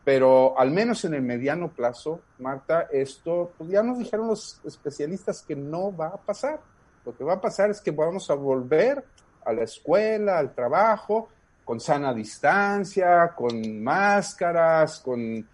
Pero 0.05 0.59
al 0.59 0.70
menos 0.70 1.05
en 1.05 1.14
el 1.14 1.22
mediano 1.22 1.68
plazo, 1.68 2.20
Marta, 2.38 2.87
esto, 2.92 3.53
pues 3.57 3.70
ya 3.70 3.83
nos 3.83 3.99
dijeron 3.99 4.29
los 4.29 4.61
especialistas 4.64 5.42
que 5.42 5.57
no 5.57 5.96
va 5.96 6.09
a 6.09 6.16
pasar. 6.16 6.61
Lo 7.07 7.16
que 7.16 7.23
va 7.23 7.35
a 7.35 7.40
pasar 7.40 7.71
es 7.71 7.81
que 7.81 7.92
vamos 7.92 8.29
a 8.31 8.35
volver 8.35 9.03
a 9.45 9.53
la 9.53 9.62
escuela, 9.62 10.38
al 10.38 10.53
trabajo, 10.53 11.29
con 11.64 11.79
sana 11.79 12.12
distancia, 12.12 13.33
con 13.37 13.83
máscaras, 13.83 14.99
con 14.99 15.47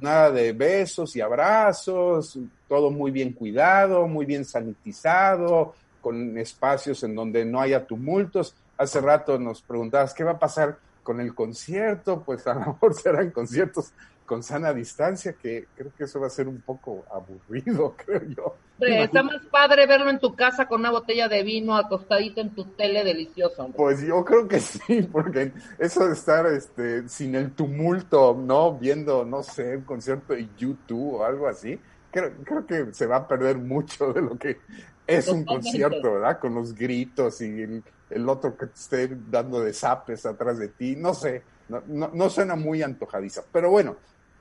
nada 0.00 0.32
de 0.32 0.52
besos 0.52 1.14
y 1.14 1.20
abrazos, 1.20 2.36
todo 2.68 2.90
muy 2.90 3.12
bien 3.12 3.32
cuidado, 3.32 4.08
muy 4.08 4.26
bien 4.26 4.44
sanitizado, 4.44 5.74
con 6.00 6.36
espacios 6.36 7.04
en 7.04 7.14
donde 7.14 7.44
no 7.44 7.60
haya 7.60 7.86
tumultos. 7.86 8.56
Hace 8.76 9.00
rato 9.00 9.38
nos 9.38 9.62
preguntabas 9.62 10.12
qué 10.12 10.24
va 10.24 10.32
a 10.32 10.38
pasar 10.38 10.78
con 11.04 11.20
el 11.20 11.32
concierto, 11.32 12.24
pues 12.24 12.44
a 12.48 12.54
lo 12.54 12.60
mejor 12.72 12.94
serán 13.00 13.30
conciertos 13.30 13.92
con 14.28 14.42
sana 14.42 14.74
distancia, 14.74 15.32
que 15.32 15.68
creo 15.74 15.90
que 15.96 16.04
eso 16.04 16.20
va 16.20 16.26
a 16.26 16.30
ser 16.30 16.46
un 16.46 16.60
poco 16.60 17.06
aburrido, 17.10 17.96
creo 18.04 18.22
yo. 18.24 18.56
Hombre, 18.74 19.04
está 19.04 19.22
más 19.24 19.44
padre 19.46 19.86
verlo 19.86 20.10
en 20.10 20.20
tu 20.20 20.36
casa 20.36 20.68
con 20.68 20.80
una 20.80 20.90
botella 20.90 21.26
de 21.28 21.42
vino 21.42 21.74
acostadito 21.74 22.40
en 22.42 22.50
tu 22.50 22.64
tele 22.64 23.02
delicioso. 23.02 23.64
hombre. 23.64 23.76
Pues 23.76 24.02
yo 24.02 24.22
creo 24.24 24.46
que 24.46 24.60
sí, 24.60 25.02
porque 25.10 25.52
eso 25.78 26.06
de 26.06 26.12
estar 26.12 26.46
este, 26.46 27.08
sin 27.08 27.34
el 27.34 27.52
tumulto, 27.52 28.36
¿no? 28.38 28.74
Viendo, 28.74 29.24
no 29.24 29.42
sé, 29.42 29.78
un 29.78 29.84
concierto 29.84 30.34
de 30.34 30.46
YouTube 30.58 31.14
o 31.14 31.24
algo 31.24 31.48
así, 31.48 31.80
creo, 32.12 32.30
creo 32.44 32.66
que 32.66 32.94
se 32.94 33.06
va 33.06 33.16
a 33.16 33.26
perder 33.26 33.56
mucho 33.56 34.12
de 34.12 34.20
lo 34.20 34.38
que 34.38 34.58
es 35.06 35.26
un 35.28 35.46
concierto, 35.46 36.12
¿verdad? 36.12 36.38
Con 36.38 36.54
los 36.54 36.74
gritos 36.74 37.40
y 37.40 37.62
el, 37.62 37.82
el 38.10 38.28
otro 38.28 38.56
que 38.56 38.66
te 38.66 38.74
esté 38.74 39.08
dando 39.30 39.60
de 39.60 39.72
zapes 39.72 40.26
atrás 40.26 40.58
de 40.58 40.68
ti, 40.68 40.96
no 40.96 41.14
sé, 41.14 41.42
no, 41.70 41.82
no, 41.86 42.10
no 42.12 42.30
suena 42.30 42.56
muy 42.56 42.82
antojadiza. 42.82 43.42
Pero 43.50 43.70
bueno, 43.70 43.96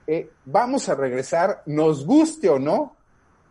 eh, 0.08 0.30
vamos 0.46 0.88
a 0.89 0.96
regresar, 0.96 1.62
nos 1.65 2.06
guste 2.06 2.50
o 2.50 2.58
no, 2.60 2.96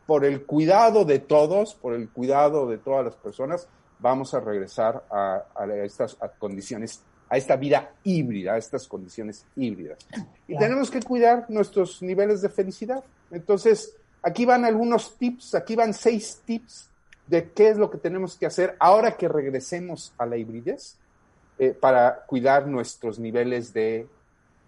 por 0.06 0.24
el 0.24 0.44
cuidado 0.46 1.04
de 1.04 1.18
todos, 1.18 1.74
por 1.74 1.92
el 1.94 2.08
cuidado 2.08 2.66
de 2.68 2.78
todas 2.78 3.04
las 3.04 3.14
personas, 3.16 3.68
vamos 3.98 4.34
a 4.34 4.40
regresar 4.40 5.04
a, 5.10 5.44
a 5.54 5.66
estas 5.84 6.16
a 6.20 6.28
condiciones, 6.28 7.02
a 7.28 7.36
esta 7.36 7.56
vida 7.56 7.90
híbrida, 8.04 8.54
a 8.54 8.56
estas 8.58 8.86
condiciones 8.86 9.44
híbridas. 9.56 9.98
Y 10.46 10.52
Claro. 10.52 10.60
tenemos 10.66 10.90
que 10.90 11.02
cuidar 11.02 11.46
nuestros 11.48 12.02
niveles 12.02 12.40
de 12.40 12.48
felicidad. 12.48 13.02
Entonces, 13.30 13.96
aquí 14.22 14.44
van 14.44 14.64
algunos 14.64 15.16
tips, 15.16 15.54
aquí 15.56 15.74
van 15.74 15.92
seis 15.92 16.40
tips 16.44 16.88
de 17.26 17.50
qué 17.50 17.70
es 17.70 17.76
lo 17.76 17.90
que 17.90 17.98
tenemos 17.98 18.36
que 18.36 18.46
hacer 18.46 18.76
ahora 18.78 19.16
que 19.16 19.26
regresemos 19.28 20.12
a 20.18 20.26
la 20.26 20.36
hibridez 20.36 20.96
eh, 21.58 21.70
para 21.72 22.24
cuidar 22.26 22.68
nuestros 22.68 23.18
niveles 23.18 23.72
de 23.72 24.06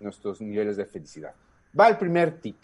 nuestros 0.00 0.40
niveles 0.40 0.76
de 0.76 0.84
felicidad. 0.86 1.32
Va 1.78 1.88
el 1.88 1.96
primer 1.96 2.40
tip. 2.40 2.56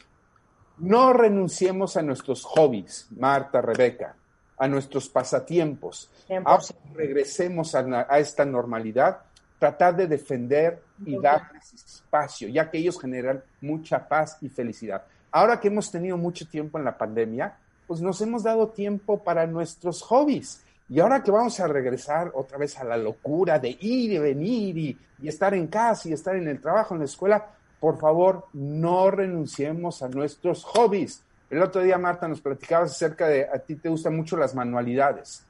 No 0.78 1.12
renunciemos 1.12 1.96
a 1.96 2.02
nuestros 2.02 2.44
hobbies, 2.44 3.06
Marta, 3.16 3.60
Rebeca, 3.60 4.16
a 4.58 4.66
nuestros 4.66 5.08
pasatiempos. 5.08 6.10
100%. 6.28 6.42
Ahora 6.44 6.64
regresemos 6.94 7.74
a, 7.74 8.02
esta 8.18 8.44
normalidad, 8.44 9.20
tratar 9.58 9.94
de 9.96 10.08
defender 10.08 10.82
y 11.04 11.18
darles 11.18 11.72
espacio, 11.74 12.48
ya 12.48 12.70
que 12.70 12.78
ellos 12.78 13.00
generan 13.00 13.42
mucha 13.60 14.08
paz 14.08 14.38
y 14.40 14.48
felicidad. 14.48 15.04
Ahora 15.30 15.60
que 15.60 15.68
hemos 15.68 15.90
tenido 15.90 16.16
mucho 16.16 16.48
tiempo 16.48 16.78
en 16.78 16.84
la 16.84 16.98
pandemia, 16.98 17.56
pues 17.86 18.00
nos 18.00 18.20
hemos 18.20 18.42
dado 18.42 18.68
tiempo 18.68 19.22
para 19.22 19.46
nuestros 19.46 20.02
hobbies. 20.02 20.64
Y 20.88 21.00
ahora 21.00 21.22
que 21.22 21.30
vamos 21.30 21.58
a 21.60 21.66
regresar 21.66 22.30
otra 22.34 22.58
vez 22.58 22.78
a 22.78 22.84
la 22.84 22.96
locura 22.96 23.58
de 23.58 23.70
ir 23.70 24.12
y 24.12 24.18
venir 24.18 24.76
y, 24.76 24.98
y 25.20 25.28
estar 25.28 25.54
en 25.54 25.66
casa 25.68 26.08
y 26.08 26.12
estar 26.12 26.36
en 26.36 26.48
el 26.48 26.60
trabajo, 26.60 26.94
en 26.94 27.00
la 27.00 27.06
escuela, 27.06 27.46
por 27.80 27.98
favor, 27.98 28.46
no 28.52 29.10
renunciemos 29.10 30.02
a 30.02 30.08
nuestros 30.08 30.64
hobbies. 30.64 31.22
El 31.50 31.62
otro 31.62 31.82
día, 31.82 31.98
Marta, 31.98 32.26
nos 32.26 32.40
platicabas 32.40 32.92
acerca 32.92 33.28
de 33.28 33.44
a 33.48 33.58
ti 33.58 33.76
te 33.76 33.88
gustan 33.88 34.16
mucho 34.16 34.36
las 34.36 34.54
manualidades. 34.54 35.44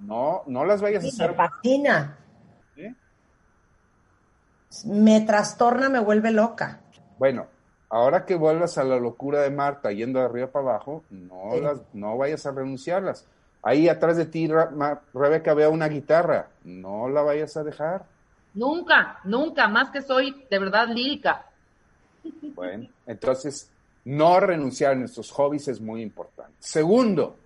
No, 0.00 0.42
no 0.46 0.64
las 0.64 0.82
vayas 0.82 1.04
a 1.04 1.08
Sí, 1.08 1.16
me 1.18 1.24
hacer. 1.24 1.36
fascina. 1.36 2.18
¿eh? 2.76 2.94
Me 4.84 5.20
trastorna, 5.22 5.88
me 5.88 6.00
vuelve 6.00 6.30
loca. 6.30 6.80
Bueno, 7.18 7.46
ahora 7.88 8.24
que 8.24 8.34
vuelvas 8.34 8.76
a 8.76 8.84
la 8.84 8.96
locura 8.96 9.40
de 9.40 9.50
Marta 9.50 9.92
yendo 9.92 10.18
de 10.18 10.24
arriba 10.26 10.48
para 10.48 10.68
abajo, 10.70 11.04
no, 11.10 11.50
Sí. 11.54 11.60
las, 11.60 11.80
no 11.92 12.16
vayas 12.18 12.44
a 12.46 12.50
renunciarlas. 12.52 13.26
Ahí 13.62 13.88
atrás 13.88 14.16
de 14.16 14.26
ti, 14.26 14.50
Rebeca, 15.14 15.54
veo 15.54 15.70
una 15.70 15.88
guitarra. 15.88 16.48
No 16.64 17.08
la 17.08 17.22
vayas 17.22 17.56
a 17.56 17.64
dejar. 17.64 18.04
Nunca, 18.54 19.18
nunca, 19.24 19.68
más 19.68 19.90
que 19.90 20.02
soy 20.02 20.44
de 20.50 20.58
verdad 20.58 20.88
lírica. 20.88 21.46
Bueno, 22.54 22.88
entonces, 23.06 23.70
no 24.04 24.40
renunciar 24.40 24.92
a 24.92 24.96
nuestros 24.96 25.30
hobbies 25.32 25.68
es 25.68 25.80
muy 25.80 26.02
importante. 26.02 26.54
Segundo, 26.58 27.36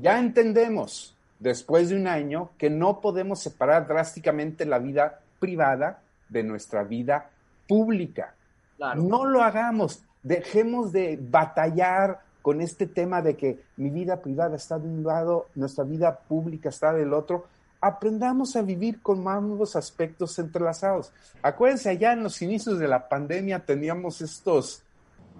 ya 0.00 0.18
entendemos 0.18 1.14
después 1.38 1.88
de 1.88 1.96
un 1.96 2.06
año 2.06 2.50
que 2.58 2.70
no 2.70 3.00
podemos 3.00 3.40
separar 3.40 3.86
drásticamente 3.86 4.64
la 4.64 4.78
vida 4.78 5.20
privada 5.38 6.02
de 6.28 6.42
nuestra 6.42 6.84
vida 6.84 7.30
pública. 7.66 8.34
Claro. 8.76 9.02
No 9.02 9.24
lo 9.24 9.42
hagamos. 9.42 10.02
Dejemos 10.22 10.92
de 10.92 11.18
batallar 11.20 12.20
con 12.42 12.60
este 12.60 12.86
tema 12.86 13.22
de 13.22 13.36
que 13.36 13.60
mi 13.76 13.90
vida 13.90 14.20
privada 14.20 14.56
está 14.56 14.78
de 14.78 14.88
un 14.88 15.02
lado, 15.04 15.48
nuestra 15.54 15.84
vida 15.84 16.18
pública 16.18 16.68
está 16.68 16.92
del 16.92 17.12
otro. 17.12 17.46
Aprendamos 17.80 18.56
a 18.56 18.62
vivir 18.62 19.00
con 19.00 19.26
ambos 19.28 19.76
aspectos 19.76 20.38
entrelazados. 20.38 21.12
Acuérdense, 21.42 21.90
allá 21.90 22.12
en 22.12 22.24
los 22.24 22.42
inicios 22.42 22.78
de 22.78 22.88
la 22.88 23.08
pandemia 23.08 23.60
teníamos 23.60 24.20
estos, 24.20 24.82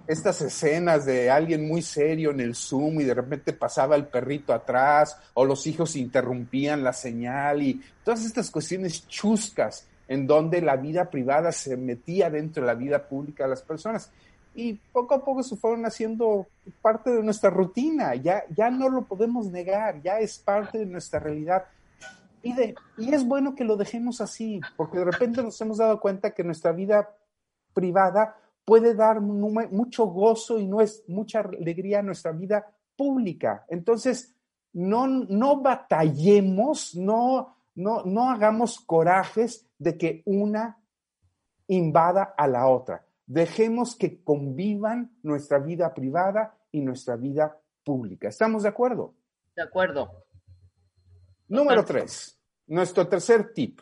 estas 0.07 0.41
escenas 0.41 1.05
de 1.05 1.29
alguien 1.29 1.67
muy 1.67 1.81
serio 1.81 2.31
en 2.31 2.39
el 2.39 2.55
Zoom 2.55 3.01
y 3.01 3.03
de 3.03 3.13
repente 3.13 3.51
pasaba 3.51 3.95
el 3.95 4.07
perrito 4.07 4.53
atrás 4.53 5.17
o 5.33 5.43
los 5.43 5.67
hijos 5.67 5.95
interrumpían 5.95 6.83
la 6.83 6.93
señal 6.93 7.61
y 7.61 7.81
todas 8.03 8.23
estas 8.23 8.49
cuestiones 8.49 9.07
chuscas 9.07 9.85
en 10.09 10.25
donde 10.25 10.61
la 10.61 10.75
vida 10.75 11.09
privada 11.09 11.51
se 11.51 11.77
metía 11.77 12.29
dentro 12.29 12.63
de 12.63 12.67
la 12.67 12.73
vida 12.73 13.07
pública 13.07 13.43
de 13.43 13.51
las 13.51 13.61
personas. 13.61 14.11
Y 14.55 14.73
poco 14.73 15.13
a 15.13 15.23
poco 15.23 15.43
se 15.43 15.55
fueron 15.55 15.85
haciendo 15.85 16.47
parte 16.81 17.11
de 17.11 17.21
nuestra 17.21 17.51
rutina, 17.51 18.15
ya, 18.15 18.43
ya 18.49 18.71
no 18.71 18.89
lo 18.89 19.03
podemos 19.03 19.45
negar, 19.45 20.01
ya 20.01 20.19
es 20.19 20.39
parte 20.39 20.79
de 20.79 20.87
nuestra 20.87 21.19
realidad. 21.19 21.65
Y, 22.41 22.53
y 22.97 23.13
es 23.13 23.25
bueno 23.25 23.53
que 23.55 23.63
lo 23.63 23.75
dejemos 23.75 24.21
así, 24.21 24.61
porque 24.77 24.97
de 24.99 25.05
repente 25.05 25.43
nos 25.43 25.59
hemos 25.61 25.77
dado 25.77 25.99
cuenta 25.99 26.33
que 26.33 26.43
nuestra 26.43 26.71
vida 26.71 27.15
privada 27.73 28.37
puede 28.65 28.93
dar 28.95 29.19
mu- 29.19 29.67
mucho 29.71 30.05
gozo 30.05 30.59
y 30.59 30.67
no 30.67 30.79
es 30.81 31.03
mucha 31.07 31.39
alegría 31.39 31.99
a 31.99 32.03
nuestra 32.03 32.31
vida 32.31 32.65
pública. 32.95 33.65
Entonces, 33.67 34.35
no, 34.73 35.07
no 35.07 35.61
batallemos, 35.61 36.95
no, 36.95 37.55
no, 37.75 38.03
no 38.03 38.29
hagamos 38.29 38.79
corajes 38.79 39.67
de 39.77 39.97
que 39.97 40.21
una 40.25 40.77
invada 41.67 42.35
a 42.37 42.47
la 42.47 42.67
otra. 42.67 43.05
Dejemos 43.25 43.95
que 43.95 44.23
convivan 44.23 45.11
nuestra 45.23 45.59
vida 45.59 45.93
privada 45.93 46.55
y 46.71 46.81
nuestra 46.81 47.15
vida 47.15 47.57
pública. 47.83 48.27
¿Estamos 48.27 48.63
de 48.63 48.69
acuerdo? 48.69 49.13
De 49.55 49.63
acuerdo. 49.63 50.25
Número 51.49 51.83
tres, 51.83 52.39
nuestro 52.67 53.07
tercer 53.07 53.53
tip. 53.53 53.81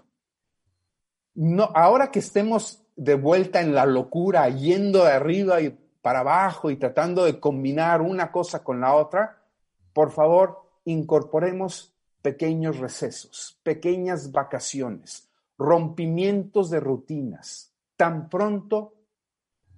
No, 1.36 1.69
ahora 1.75 2.10
que 2.10 2.19
estemos 2.19 2.82
de 2.95 3.15
vuelta 3.15 3.60
en 3.60 3.75
la 3.75 3.86
locura, 3.86 4.47
yendo 4.49 5.03
de 5.03 5.12
arriba 5.12 5.62
y 5.62 5.77
para 6.01 6.21
abajo 6.21 6.71
y 6.71 6.77
tratando 6.77 7.25
de 7.25 7.41
combinar 7.41 8.01
una 8.01 8.32
cosa 8.32 8.63
con 8.63 8.80
la 8.80 8.95
otra, 8.95 9.43
por 9.91 10.12
favor, 10.12 10.62
incorporemos 10.86 11.93
pequeños 12.21 12.80
recesos, 12.80 13.60
pequeñas 13.63 14.32
vacaciones, 14.32 15.30
rompimientos 15.58 16.69
de 16.69 16.80
rutinas, 16.80 17.73
tan 17.97 18.30
pronto 18.30 18.95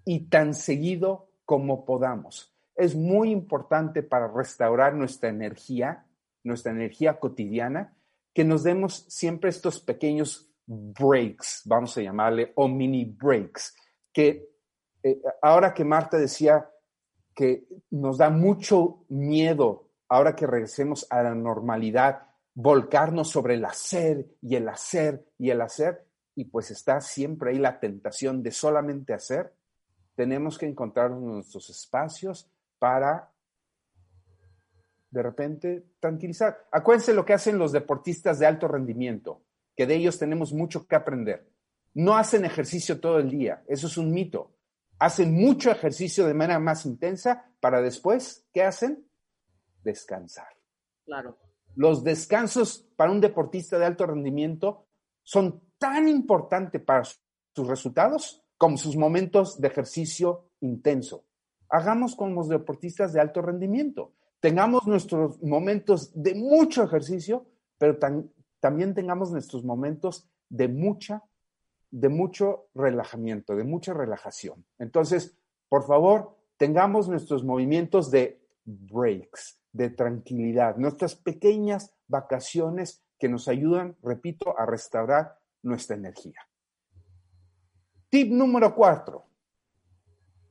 y 0.05 0.29
tan 0.29 0.53
seguido 0.53 1.31
como 1.43 1.85
podamos. 1.85 2.53
Es 2.75 2.95
muy 2.95 3.31
importante 3.31 4.03
para 4.03 4.27
restaurar 4.27 4.93
nuestra 4.93 5.29
energía, 5.29 6.05
nuestra 6.43 6.71
energía 6.71 7.19
cotidiana, 7.19 7.95
que 8.33 8.43
nos 8.43 8.63
demos 8.63 9.05
siempre 9.09 9.49
estos 9.49 9.79
pequeños 9.79 10.49
breaks, 10.65 11.63
vamos 11.65 11.97
a 11.97 12.01
llamarle, 12.01 12.53
o 12.55 12.67
mini 12.67 13.05
breaks, 13.05 13.75
que 14.13 14.49
eh, 15.03 15.21
ahora 15.41 15.73
que 15.73 15.83
Marta 15.83 16.17
decía 16.17 16.69
que 17.33 17.65
nos 17.91 18.17
da 18.17 18.29
mucho 18.29 19.05
miedo, 19.09 19.89
ahora 20.09 20.35
que 20.35 20.45
regresemos 20.45 21.07
a 21.09 21.23
la 21.23 21.33
normalidad, 21.33 22.23
volcarnos 22.53 23.29
sobre 23.29 23.55
el 23.55 23.65
hacer 23.65 24.35
y 24.41 24.55
el 24.55 24.67
hacer 24.67 25.25
y 25.37 25.49
el 25.49 25.61
hacer, 25.61 26.05
y 26.35 26.45
pues 26.45 26.71
está 26.71 27.01
siempre 27.01 27.51
ahí 27.51 27.57
la 27.57 27.79
tentación 27.79 28.43
de 28.43 28.51
solamente 28.51 29.13
hacer, 29.13 29.53
tenemos 30.15 30.57
que 30.57 30.65
encontrar 30.65 31.11
nuestros 31.11 31.69
espacios 31.69 32.51
para 32.77 33.31
de 35.11 35.23
repente 35.23 35.85
tranquilizar. 35.99 36.67
Acuérdense 36.71 37.13
lo 37.13 37.25
que 37.25 37.33
hacen 37.33 37.57
los 37.57 37.71
deportistas 37.71 38.39
de 38.39 38.45
alto 38.45 38.67
rendimiento, 38.67 39.43
que 39.75 39.85
de 39.85 39.95
ellos 39.95 40.19
tenemos 40.19 40.53
mucho 40.53 40.87
que 40.87 40.95
aprender. 40.95 41.49
No 41.93 42.15
hacen 42.15 42.45
ejercicio 42.45 42.99
todo 42.99 43.19
el 43.19 43.29
día, 43.29 43.63
eso 43.67 43.87
es 43.87 43.97
un 43.97 44.11
mito. 44.11 44.55
Hacen 44.99 45.33
mucho 45.33 45.71
ejercicio 45.71 46.27
de 46.27 46.33
manera 46.33 46.59
más 46.59 46.85
intensa 46.85 47.51
para 47.59 47.81
después, 47.81 48.45
¿qué 48.53 48.63
hacen? 48.63 49.07
Descansar. 49.83 50.49
Claro. 51.05 51.37
Los 51.75 52.03
descansos 52.03 52.87
para 52.95 53.11
un 53.11 53.21
deportista 53.21 53.79
de 53.79 53.85
alto 53.85 54.05
rendimiento 54.05 54.87
son 55.23 55.61
tan 55.77 56.07
importantes 56.07 56.81
para 56.81 57.03
sus 57.03 57.67
resultados 57.67 58.43
como 58.57 58.77
sus 58.77 58.97
momentos 58.97 59.59
de 59.61 59.69
ejercicio 59.69 60.51
intenso. 60.59 61.25
Hagamos 61.69 62.15
con 62.15 62.35
los 62.35 62.49
deportistas 62.49 63.13
de 63.13 63.21
alto 63.21 63.41
rendimiento. 63.41 64.13
Tengamos 64.39 64.87
nuestros 64.87 65.41
momentos 65.43 66.11
de 66.13 66.35
mucho 66.35 66.83
ejercicio, 66.83 67.45
pero 67.77 67.97
también 68.59 68.93
tengamos 68.93 69.31
nuestros 69.31 69.63
momentos 69.63 70.29
de 70.49 70.67
mucha 70.67 71.23
de 71.91 72.09
mucho 72.09 72.67
relajamiento, 72.75 73.55
de 73.55 73.63
mucha 73.63 73.93
relajación. 73.93 74.65
Entonces, 74.77 75.35
por 75.67 75.85
favor, 75.85 76.37
tengamos 76.57 77.09
nuestros 77.09 77.43
movimientos 77.43 78.11
de 78.11 78.41
breaks, 78.65 79.59
de 79.71 79.89
tranquilidad, 79.89 80.77
nuestras 80.77 81.15
pequeñas 81.15 81.93
vacaciones 82.07 83.03
que 83.17 83.29
nos 83.29 83.47
ayudan, 83.47 83.95
repito, 84.01 84.57
a 84.57 84.65
restaurar 84.65 85.37
nuestra 85.63 85.95
energía. 85.95 86.47
Tip 88.09 88.31
número 88.31 88.73
cuatro. 88.73 89.25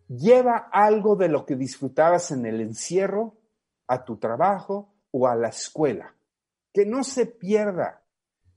Lleva 0.09 0.69
algo 0.73 1.17
de 1.17 1.29
lo 1.29 1.45
que 1.45 1.57
disfrutabas 1.57 2.31
en 2.31 2.47
el 2.47 2.61
encierro 2.61 3.38
a 3.89 4.05
tu 4.05 4.19
trabajo 4.19 4.95
o 5.11 5.27
a 5.27 5.35
la 5.35 5.49
escuela. 5.49 6.15
Que 6.73 6.87
no 6.87 7.03
se 7.03 7.27
pierda. 7.27 8.03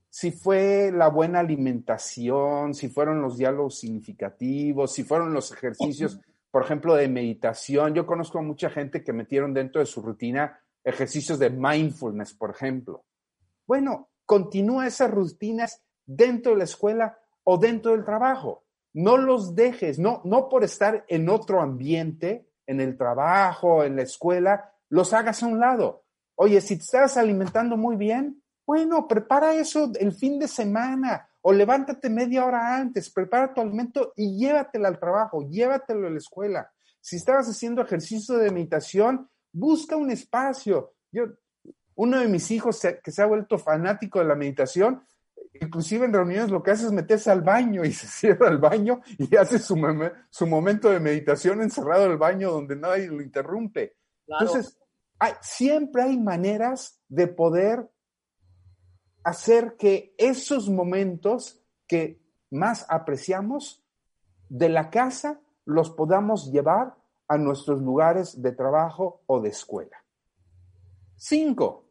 Si 0.08 0.30
fue 0.30 0.92
la 0.92 1.08
buena 1.08 1.40
alimentación, 1.40 2.74
si 2.74 2.88
fueron 2.88 3.22
los 3.22 3.38
diálogos 3.38 3.78
significativos, 3.78 4.92
si 4.92 5.04
fueron 5.04 5.32
los 5.32 5.50
ejercicios, 5.50 6.20
por 6.50 6.62
ejemplo, 6.62 6.94
de 6.94 7.08
meditación. 7.08 7.94
Yo 7.94 8.06
conozco 8.06 8.38
a 8.38 8.42
mucha 8.42 8.68
gente 8.68 9.02
que 9.02 9.14
metieron 9.14 9.54
dentro 9.54 9.80
de 9.80 9.86
su 9.86 10.02
rutina 10.02 10.60
ejercicios 10.84 11.38
de 11.38 11.50
mindfulness, 11.50 12.34
por 12.34 12.50
ejemplo. 12.50 13.04
Bueno, 13.66 14.10
continúa 14.26 14.86
esas 14.86 15.10
rutinas 15.10 15.82
dentro 16.04 16.52
de 16.52 16.58
la 16.58 16.64
escuela 16.64 17.18
o 17.44 17.56
dentro 17.56 17.92
del 17.92 18.04
trabajo. 18.04 18.64
No 18.92 19.16
los 19.16 19.54
dejes, 19.54 19.98
no, 19.98 20.20
no 20.24 20.48
por 20.48 20.64
estar 20.64 21.04
en 21.08 21.28
otro 21.30 21.62
ambiente, 21.62 22.48
en 22.66 22.80
el 22.80 22.96
trabajo, 22.96 23.84
en 23.84 23.96
la 23.96 24.02
escuela, 24.02 24.71
los 24.92 25.12
hagas 25.14 25.42
a 25.42 25.46
un 25.46 25.58
lado. 25.58 26.04
Oye, 26.34 26.60
si 26.60 26.76
te 26.76 26.82
estás 26.82 27.16
alimentando 27.16 27.76
muy 27.76 27.96
bien, 27.96 28.42
bueno, 28.66 29.08
prepara 29.08 29.54
eso 29.54 29.90
el 29.98 30.12
fin 30.12 30.38
de 30.38 30.46
semana 30.48 31.28
o 31.40 31.52
levántate 31.52 32.10
media 32.10 32.44
hora 32.44 32.76
antes, 32.76 33.10
prepara 33.10 33.52
tu 33.54 33.60
alimento 33.62 34.12
y 34.16 34.36
llévatelo 34.38 34.86
al 34.86 34.98
trabajo, 35.00 35.48
llévatelo 35.48 36.06
a 36.06 36.10
la 36.10 36.18
escuela. 36.18 36.70
Si 37.00 37.16
estabas 37.16 37.48
haciendo 37.48 37.80
ejercicio 37.82 38.36
de 38.36 38.50
meditación, 38.50 39.28
busca 39.50 39.96
un 39.96 40.10
espacio. 40.10 40.92
Yo, 41.10 41.24
uno 41.94 42.20
de 42.20 42.28
mis 42.28 42.50
hijos 42.50 42.78
se- 42.78 43.00
que 43.00 43.10
se 43.10 43.22
ha 43.22 43.26
vuelto 43.26 43.58
fanático 43.58 44.18
de 44.18 44.26
la 44.26 44.34
meditación, 44.36 45.02
inclusive 45.54 46.04
en 46.04 46.12
reuniones 46.12 46.50
lo 46.50 46.62
que 46.62 46.70
hace 46.72 46.84
es 46.86 46.92
meterse 46.92 47.30
al 47.30 47.40
baño 47.42 47.82
y 47.84 47.92
se 47.92 48.06
cierra 48.06 48.48
el 48.48 48.58
baño 48.58 49.00
y 49.18 49.34
hace 49.36 49.58
su, 49.58 49.74
su 50.30 50.46
momento 50.46 50.90
de 50.90 51.00
meditación 51.00 51.62
encerrado 51.62 52.04
en 52.04 52.12
el 52.12 52.18
baño 52.18 52.50
donde 52.52 52.76
nadie 52.76 53.06
lo 53.08 53.22
interrumpe. 53.22 53.96
Claro. 54.26 54.46
Entonces, 54.46 54.78
siempre 55.40 56.02
hay 56.02 56.18
maneras 56.18 57.00
de 57.08 57.28
poder 57.28 57.90
hacer 59.24 59.76
que 59.76 60.14
esos 60.18 60.68
momentos 60.68 61.60
que 61.86 62.20
más 62.50 62.84
apreciamos 62.88 63.84
de 64.48 64.68
la 64.68 64.90
casa 64.90 65.40
los 65.64 65.90
podamos 65.90 66.50
llevar 66.50 66.96
a 67.28 67.38
nuestros 67.38 67.80
lugares 67.80 68.42
de 68.42 68.52
trabajo 68.52 69.22
o 69.26 69.40
de 69.40 69.50
escuela. 69.50 70.04
Cinco, 71.16 71.86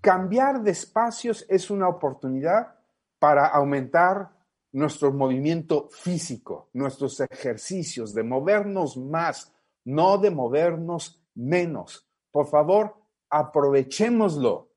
cambiar 0.00 0.62
de 0.62 0.70
espacios 0.70 1.44
es 1.48 1.70
una 1.70 1.88
oportunidad 1.88 2.74
para 3.18 3.46
aumentar 3.46 4.30
nuestro 4.72 5.12
movimiento 5.12 5.88
físico, 5.90 6.70
nuestros 6.72 7.20
ejercicios, 7.20 8.14
de 8.14 8.22
movernos 8.22 8.96
más, 8.96 9.52
no 9.84 10.18
de 10.18 10.30
movernos 10.30 11.22
menos. 11.34 12.07
Por 12.38 12.46
favor, 12.46 12.94
aprovechémoslo. 13.30 14.70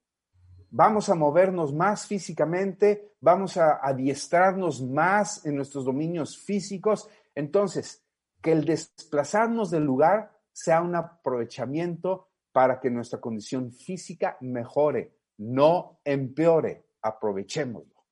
Vamos 0.71 1.09
a 1.09 1.13
movernos 1.13 1.71
más 1.71 2.07
físicamente, 2.07 3.13
vamos 3.21 3.55
a 3.55 3.73
adiestrarnos 3.85 4.81
más 4.81 5.45
en 5.45 5.57
nuestros 5.57 5.85
dominios 5.85 6.39
físicos. 6.39 7.07
Entonces, 7.35 8.03
que 8.41 8.53
el 8.53 8.65
desplazarnos 8.65 9.69
del 9.69 9.83
lugar 9.83 10.31
sea 10.51 10.81
un 10.81 10.95
aprovechamiento 10.95 12.29
para 12.51 12.79
que 12.79 12.89
nuestra 12.89 13.21
condición 13.21 13.71
física 13.71 14.37
mejore, 14.41 15.13
no 15.37 15.99
empeore. 16.03 16.83
Aprovechémoslo. 17.03 18.03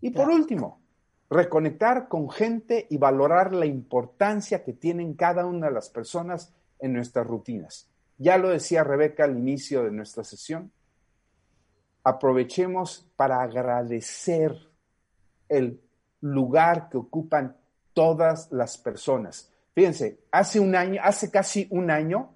Y 0.00 0.10
por 0.10 0.28
último, 0.30 0.82
reconectar 1.28 2.06
con 2.06 2.30
gente 2.30 2.86
y 2.88 2.96
valorar 2.96 3.52
la 3.52 3.66
importancia 3.66 4.62
que 4.62 4.72
tienen 4.72 5.14
cada 5.14 5.46
una 5.46 5.66
de 5.66 5.72
las 5.72 5.90
personas 5.90 6.54
en 6.78 6.92
nuestras 6.92 7.26
rutinas. 7.26 7.90
Ya 8.18 8.38
lo 8.38 8.48
decía 8.48 8.84
Rebeca 8.84 9.24
al 9.24 9.36
inicio 9.36 9.84
de 9.84 9.90
nuestra 9.90 10.24
sesión. 10.24 10.72
Aprovechemos 12.02 13.06
para 13.16 13.42
agradecer 13.42 14.56
el 15.48 15.80
lugar 16.20 16.88
que 16.88 16.96
ocupan 16.96 17.56
todas 17.92 18.50
las 18.52 18.78
personas. 18.78 19.50
Fíjense, 19.74 20.20
hace 20.30 20.60
un 20.60 20.74
año, 20.74 21.00
hace 21.02 21.30
casi 21.30 21.66
un 21.70 21.90
año, 21.90 22.32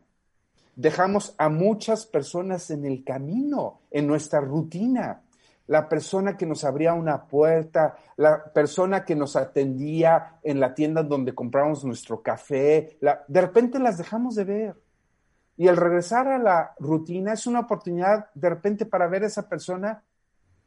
dejamos 0.76 1.34
a 1.38 1.48
muchas 1.48 2.06
personas 2.06 2.70
en 2.70 2.84
el 2.84 3.04
camino, 3.04 3.80
en 3.90 4.06
nuestra 4.06 4.40
rutina. 4.40 5.22
La 5.66 5.88
persona 5.88 6.36
que 6.36 6.46
nos 6.46 6.64
abría 6.64 6.94
una 6.94 7.26
puerta, 7.26 7.96
la 8.16 8.52
persona 8.52 9.04
que 9.04 9.14
nos 9.14 9.36
atendía 9.36 10.38
en 10.42 10.58
la 10.58 10.74
tienda 10.74 11.02
donde 11.02 11.34
compramos 11.34 11.84
nuestro 11.84 12.22
café, 12.22 12.98
de 13.28 13.40
repente 13.40 13.78
las 13.78 13.96
dejamos 13.96 14.34
de 14.34 14.44
ver. 14.44 14.89
Y 15.56 15.68
el 15.68 15.76
regresar 15.76 16.28
a 16.28 16.38
la 16.38 16.74
rutina 16.78 17.34
es 17.34 17.46
una 17.46 17.60
oportunidad 17.60 18.30
de 18.34 18.48
repente 18.48 18.86
para 18.86 19.08
ver 19.08 19.24
a 19.24 19.26
esa 19.26 19.48
persona 19.48 20.02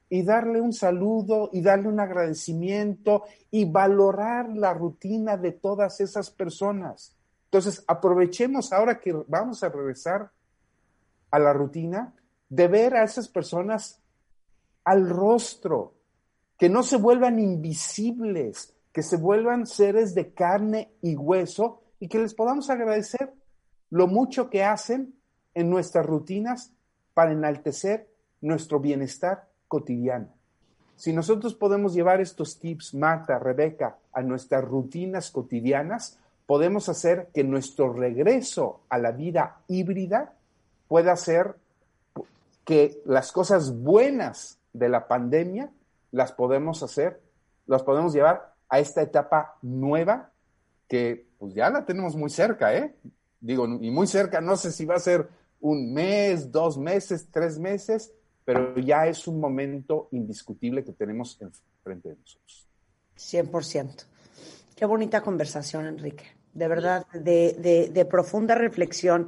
y 0.09 0.21
darle 0.23 0.61
un 0.61 0.73
saludo 0.73 1.49
y 1.51 1.61
darle 1.61 1.87
un 1.87 1.99
agradecimiento 1.99 3.23
y 3.49 3.65
valorar 3.65 4.49
la 4.49 4.73
rutina 4.73 5.37
de 5.37 5.53
todas 5.53 5.99
esas 6.01 6.29
personas. 6.29 7.15
Entonces, 7.45 7.83
aprovechemos 7.87 8.71
ahora 8.73 8.99
que 8.99 9.13
vamos 9.27 9.63
a 9.63 9.69
regresar 9.69 10.31
a 11.31 11.39
la 11.39 11.53
rutina 11.53 12.13
de 12.47 12.67
ver 12.67 12.95
a 12.95 13.03
esas 13.03 13.27
personas 13.27 13.99
al 14.83 15.09
rostro, 15.09 15.95
que 16.57 16.69
no 16.69 16.83
se 16.83 16.97
vuelvan 16.97 17.39
invisibles, 17.39 18.75
que 18.91 19.01
se 19.01 19.17
vuelvan 19.17 19.65
seres 19.65 20.13
de 20.13 20.33
carne 20.33 20.93
y 21.01 21.15
hueso 21.15 21.81
y 21.99 22.07
que 22.07 22.19
les 22.19 22.35
podamos 22.35 22.69
agradecer 22.69 23.33
lo 23.93 24.07
mucho 24.07 24.49
que 24.49 24.63
hacen 24.63 25.13
en 25.53 25.69
nuestras 25.69 26.03
rutinas 26.03 26.73
para 27.13 27.31
enaltecer 27.31 28.09
nuestro 28.41 28.79
bienestar 28.79 29.47
cotidiano. 29.67 30.29
Si 30.95 31.13
nosotros 31.13 31.53
podemos 31.53 31.93
llevar 31.93 32.19
estos 32.19 32.57
tips, 32.57 32.95
Marta, 32.95 33.37
Rebeca, 33.37 33.97
a 34.11 34.23
nuestras 34.23 34.65
rutinas 34.65 35.29
cotidianas, 35.29 36.17
podemos 36.47 36.89
hacer 36.89 37.29
que 37.35 37.43
nuestro 37.43 37.93
regreso 37.93 38.81
a 38.89 38.97
la 38.97 39.11
vida 39.11 39.59
híbrida 39.67 40.33
pueda 40.87 41.15
ser 41.15 41.53
que 42.65 42.99
las 43.05 43.31
cosas 43.31 43.79
buenas 43.79 44.57
de 44.73 44.89
la 44.89 45.07
pandemia 45.07 45.69
las 46.09 46.31
podemos 46.31 46.81
hacer, 46.81 47.21
las 47.67 47.83
podemos 47.83 48.11
llevar 48.11 48.55
a 48.69 48.79
esta 48.79 49.03
etapa 49.03 49.59
nueva 49.61 50.31
que 50.87 51.27
pues 51.37 51.53
ya 51.53 51.69
la 51.69 51.85
tenemos 51.85 52.15
muy 52.15 52.31
cerca, 52.31 52.75
¿eh? 52.75 52.95
Digo, 53.43 53.67
y 53.81 53.91
muy 53.91 54.07
cerca, 54.07 54.39
no 54.39 54.55
sé 54.55 54.71
si 54.71 54.85
va 54.85 54.95
a 54.95 54.99
ser 54.99 55.27
un 55.59 55.93
mes, 55.93 56.49
dos 56.49 56.77
meses, 56.77 57.27
tres 57.29 57.59
meses, 57.59 58.13
pero 58.45 58.79
ya 58.79 59.05
es 59.05 59.27
un 59.27 59.41
momento 59.41 60.07
indiscutible 60.13 60.85
que 60.85 60.93
tenemos 60.93 61.37
enfrente 61.41 62.09
de 62.09 62.15
nosotros. 62.15 62.69
100%. 63.17 64.05
Qué 64.77 64.85
bonita 64.85 65.19
conversación, 65.19 65.87
Enrique. 65.87 66.23
De 66.53 66.69
verdad, 66.69 67.05
de, 67.13 67.57
de, 67.59 67.89
de 67.89 68.05
profunda 68.05 68.55
reflexión. 68.55 69.27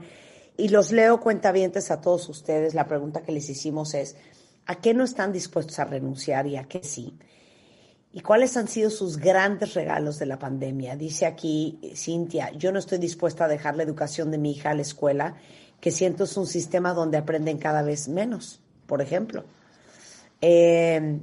Y 0.56 0.70
los 0.70 0.94
leo 0.94 1.20
cuentavientes 1.20 1.92
a 1.92 2.00
todos 2.00 2.30
ustedes. 2.30 2.74
La 2.74 2.88
pregunta 2.88 3.22
que 3.22 3.34
les 3.34 3.50
hicimos 3.50 3.94
es, 3.96 4.16
¿a 4.66 4.76
qué 4.76 4.94
no 4.94 5.04
están 5.04 5.34
dispuestos 5.34 5.78
a 5.80 5.84
renunciar 5.84 6.48
y 6.48 6.56
a 6.56 6.70
qué 6.70 6.82
sí? 6.84 7.20
¿Y 8.16 8.22
cuáles 8.22 8.56
han 8.56 8.70
sido 8.70 8.90
sus 8.90 9.18
grandes 9.18 9.74
regalos 9.74 10.18
de 10.20 10.26
la 10.26 10.40
pandemia? 10.40 10.96
Dice 10.96 11.26
aquí 11.26 11.78
Cintia, 11.96 12.50
yo 12.54 12.72
no 12.72 12.80
estoy 12.80 12.98
dispuesta 12.98 13.44
a 13.44 13.48
dejar 13.50 13.76
la 13.76 13.84
educación 13.84 14.32
de 14.32 14.38
mi 14.38 14.52
hija 14.52 14.70
a 14.70 14.74
la 14.74 14.84
escuela, 14.84 15.36
que 15.82 15.92
siento 15.92 16.24
es 16.24 16.38
un 16.38 16.48
sistema 16.48 16.94
donde 16.94 17.18
aprenden 17.18 17.58
cada 17.58 17.82
vez 17.82 18.08
menos, 18.08 18.62
por 18.88 19.02
ejemplo. 19.02 19.44
Eh, 20.40 21.20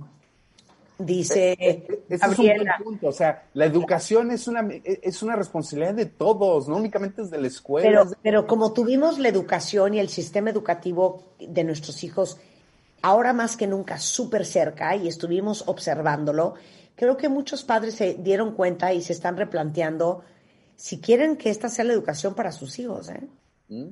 dice 0.98 1.56
Ese 1.58 1.98
es 2.10 2.38
un 2.38 2.84
punto. 2.84 3.08
O 3.08 3.12
sea, 3.12 3.44
la 3.54 3.64
educación 3.64 4.30
es 4.30 4.46
una, 4.46 4.68
es 4.84 5.22
una 5.22 5.34
responsabilidad 5.34 5.94
de 5.94 6.04
todos, 6.06 6.68
no 6.68 6.76
únicamente 6.76 7.22
es 7.22 7.30
de 7.30 7.38
la 7.40 7.46
escuela. 7.46 7.88
Pero, 7.88 8.04
de- 8.04 8.16
pero 8.22 8.46
como 8.46 8.74
tuvimos 8.74 9.18
la 9.18 9.28
educación 9.28 9.94
y 9.94 9.98
el 10.00 10.10
sistema 10.10 10.50
educativo 10.50 11.22
de 11.40 11.64
nuestros 11.64 12.04
hijos 12.04 12.36
ahora 13.00 13.32
más 13.32 13.56
que 13.56 13.66
nunca 13.66 13.98
súper 13.98 14.44
cerca 14.46 14.94
y 14.94 15.08
estuvimos 15.08 15.64
observándolo, 15.66 16.54
creo 17.02 17.16
que 17.16 17.28
muchos 17.28 17.64
padres 17.64 17.96
se 17.96 18.14
dieron 18.14 18.54
cuenta 18.54 18.92
y 18.92 19.02
se 19.02 19.12
están 19.12 19.36
replanteando 19.36 20.22
si 20.76 21.00
quieren 21.00 21.36
que 21.36 21.50
esta 21.50 21.68
sea 21.68 21.84
la 21.84 21.94
educación 21.94 22.36
para 22.36 22.52
sus 22.52 22.78
hijos. 22.78 23.08
¿eh? 23.08 23.26
Mm, 23.66 23.88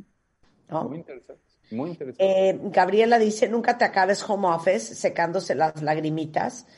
¿No? 0.69 0.85
Muy 0.85 0.99
interesante. 0.99 1.43
Muy 1.73 1.91
interesante. 1.91 2.51
Eh, 2.51 2.61
Gabriela 2.71 3.19
dice, 3.19 3.49
nunca 3.49 3.77
te 3.77 3.85
acabes 3.85 4.23
home 4.23 4.47
office 4.47 4.95
secándose 4.95 5.57
las 5.57 5.83
lagrimitas. 5.83 6.69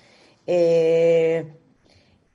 Eh, 0.46 1.52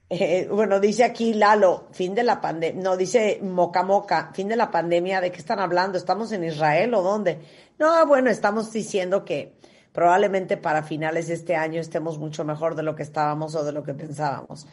Eh, 0.09 0.47
bueno, 0.49 0.79
dice 0.79 1.03
aquí 1.03 1.33
Lalo, 1.33 1.87
fin 1.91 2.15
de 2.15 2.23
la 2.23 2.39
pandemia, 2.39 2.81
no, 2.81 2.95
dice 2.95 3.39
Moca 3.41 3.83
Moca, 3.83 4.31
fin 4.33 4.47
de 4.47 4.55
la 4.55 4.71
pandemia, 4.71 5.19
¿de 5.19 5.31
qué 5.31 5.39
están 5.39 5.59
hablando? 5.59 5.97
¿Estamos 5.97 6.31
en 6.31 6.45
Israel 6.45 6.93
o 6.93 7.01
dónde? 7.01 7.39
No, 7.77 8.05
bueno, 8.07 8.29
estamos 8.29 8.71
diciendo 8.71 9.25
que 9.25 9.57
probablemente 9.97 10.57
para 10.57 10.83
finales 10.83 11.27
de 11.27 11.33
este 11.33 11.55
año 11.55 11.81
estemos 11.81 12.19
mucho 12.19 12.45
mejor 12.45 12.75
de 12.75 12.83
lo 12.83 12.93
que 12.93 13.01
estábamos 13.01 13.55
o 13.55 13.63
de 13.63 13.71
lo 13.71 13.81
que 13.81 13.95
pensábamos. 13.95 14.67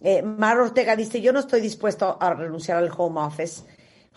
Eh, 0.00 0.22
Mar 0.22 0.60
Ortega 0.60 0.94
dice, 0.94 1.20
yo 1.20 1.32
no 1.32 1.40
estoy 1.40 1.60
dispuesto 1.60 2.16
a 2.20 2.34
renunciar 2.34 2.76
al 2.76 2.88
home 2.96 3.20
office, 3.20 3.64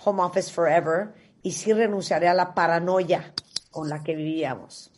home 0.06 0.22
office 0.22 0.52
forever, 0.52 1.12
y 1.42 1.54
sí 1.54 1.74
renunciaré 1.74 2.28
a 2.28 2.36
la 2.36 2.54
paranoia 2.54 3.34
con 3.72 3.90
la 3.90 4.04
que 4.04 4.16
vivíamos. 4.16 4.92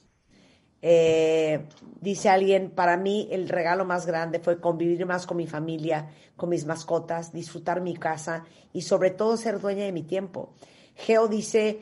Eh, 0.82 1.70
dice 2.01 2.28
alguien, 2.28 2.70
para 2.72 2.97
mí 2.97 3.30
el 3.32 3.47
regalo 3.47 3.86
más 3.86 4.06
grande 4.06 4.39
fue 4.39 4.60
convivir 4.60 5.06
más 5.06 5.26
con 5.26 5.38
mi 5.38 5.47
familia, 5.47 6.10
con 6.36 6.49
mis 6.49 6.66
mascotas, 6.66 7.32
disfrutar 7.32 7.80
mi 7.80 7.95
casa 7.95 8.43
y 8.74 8.82
sobre 8.82 9.12
todo 9.12 9.38
ser 9.38 9.62
dueña 9.62 9.86
de 9.86 9.93
mi 9.93 10.03
tiempo. 10.03 10.53
Geo 10.95 11.30
dice, 11.30 11.80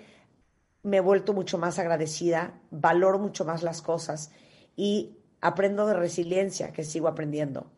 me 0.84 0.98
he 0.98 1.02
vuelto 1.02 1.34
mucho 1.34 1.58
más 1.58 1.80
agradecida, 1.80 2.60
valoro 2.70 3.18
mucho 3.18 3.46
más 3.46 3.64
las 3.64 3.82
cosas 3.82 4.32
y 4.76 5.18
aprendo 5.42 5.86
de 5.88 5.94
resiliencia, 5.94 6.72
que 6.72 6.84
sigo 6.84 7.08
aprendiendo. 7.08 7.72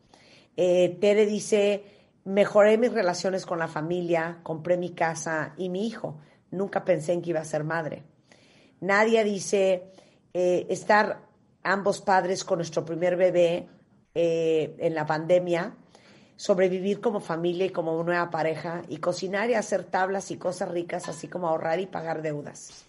Eh, 0.56 0.96
Tere 1.00 1.26
dice, 1.26 1.84
mejoré 2.24 2.78
mis 2.78 2.92
relaciones 2.92 3.46
con 3.46 3.58
la 3.58 3.68
familia, 3.68 4.40
compré 4.42 4.76
mi 4.76 4.90
casa 4.90 5.54
y 5.56 5.68
mi 5.68 5.86
hijo. 5.86 6.18
Nunca 6.50 6.84
pensé 6.84 7.12
en 7.12 7.22
que 7.22 7.30
iba 7.30 7.40
a 7.40 7.44
ser 7.44 7.64
madre. 7.64 8.02
Nadia 8.80 9.24
dice, 9.24 9.90
eh, 10.32 10.66
estar 10.68 11.22
ambos 11.62 12.00
padres 12.00 12.44
con 12.44 12.58
nuestro 12.58 12.84
primer 12.84 13.16
bebé 13.16 13.68
eh, 14.14 14.76
en 14.78 14.94
la 14.94 15.06
pandemia, 15.06 15.76
sobrevivir 16.36 17.00
como 17.00 17.20
familia 17.20 17.66
y 17.66 17.70
como 17.70 18.02
nueva 18.02 18.30
pareja 18.30 18.82
y 18.88 18.98
cocinar 18.98 19.50
y 19.50 19.54
hacer 19.54 19.84
tablas 19.84 20.30
y 20.30 20.36
cosas 20.36 20.70
ricas, 20.70 21.08
así 21.08 21.28
como 21.28 21.48
ahorrar 21.48 21.80
y 21.80 21.86
pagar 21.86 22.22
deudas. 22.22 22.85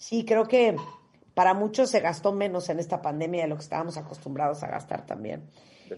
Sí, 0.00 0.24
creo 0.24 0.48
que 0.48 0.76
para 1.34 1.52
muchos 1.52 1.90
se 1.90 2.00
gastó 2.00 2.32
menos 2.32 2.70
en 2.70 2.80
esta 2.80 3.02
pandemia 3.02 3.42
de 3.42 3.48
lo 3.48 3.56
que 3.56 3.62
estábamos 3.62 3.98
acostumbrados 3.98 4.62
a 4.62 4.68
gastar 4.68 5.04
también. 5.04 5.50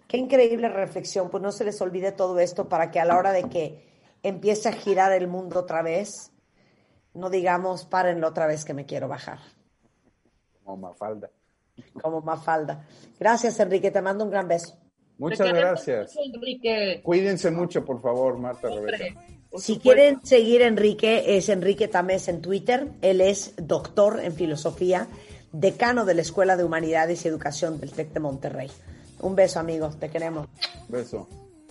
Qué 0.08 0.16
increíble 0.16 0.68
reflexión, 0.68 1.30
pues 1.30 1.40
no 1.40 1.52
se 1.52 1.64
les 1.64 1.80
olvide 1.80 2.10
todo 2.10 2.40
esto 2.40 2.68
para 2.68 2.90
que 2.90 2.98
a 2.98 3.04
la 3.04 3.16
hora 3.16 3.30
de 3.30 3.44
que 3.44 3.86
empiece 4.24 4.68
a 4.68 4.72
girar 4.72 5.12
el 5.12 5.28
mundo 5.28 5.60
otra 5.60 5.82
vez, 5.82 6.32
no 7.14 7.30
digamos, 7.30 7.84
párenlo 7.84 8.26
otra 8.26 8.48
vez 8.48 8.64
que 8.64 8.74
me 8.74 8.86
quiero 8.86 9.06
bajar. 9.06 9.38
Como 10.64 10.88
Mafalda. 10.88 11.30
Como 12.02 12.22
Mafalda. 12.22 12.84
Gracias, 13.20 13.60
Enrique, 13.60 13.92
te 13.92 14.02
mando 14.02 14.24
un 14.24 14.30
gran 14.30 14.48
beso. 14.48 14.76
Muchas 15.16 15.46
gracias. 15.52 16.16
mucho, 16.16 16.34
Enrique. 16.34 17.00
Cuídense 17.04 17.52
mucho, 17.52 17.84
por 17.84 18.02
favor, 18.02 18.36
Marta 18.36 18.66
Siempre, 18.66 18.96
Rebeca. 18.96 19.20
Si 19.56 19.74
supuesto. 19.74 19.82
quieren 19.82 20.20
seguir 20.24 20.62
a 20.62 20.66
Enrique, 20.66 21.36
es 21.36 21.48
Enrique 21.48 21.88
Tamés 21.88 22.28
en 22.28 22.40
Twitter. 22.40 22.88
Él 23.02 23.20
es 23.20 23.52
doctor 23.56 24.20
en 24.22 24.32
filosofía, 24.32 25.08
decano 25.52 26.04
de 26.04 26.14
la 26.14 26.22
Escuela 26.22 26.56
de 26.56 26.64
Humanidades 26.64 27.24
y 27.24 27.28
Educación 27.28 27.78
del 27.78 27.92
TEC 27.92 28.12
de 28.12 28.20
Monterrey. 28.20 28.70
Un 29.20 29.36
beso, 29.36 29.60
amigos, 29.60 29.98
te 29.98 30.08
queremos. 30.08 30.48
Beso. 30.88 31.28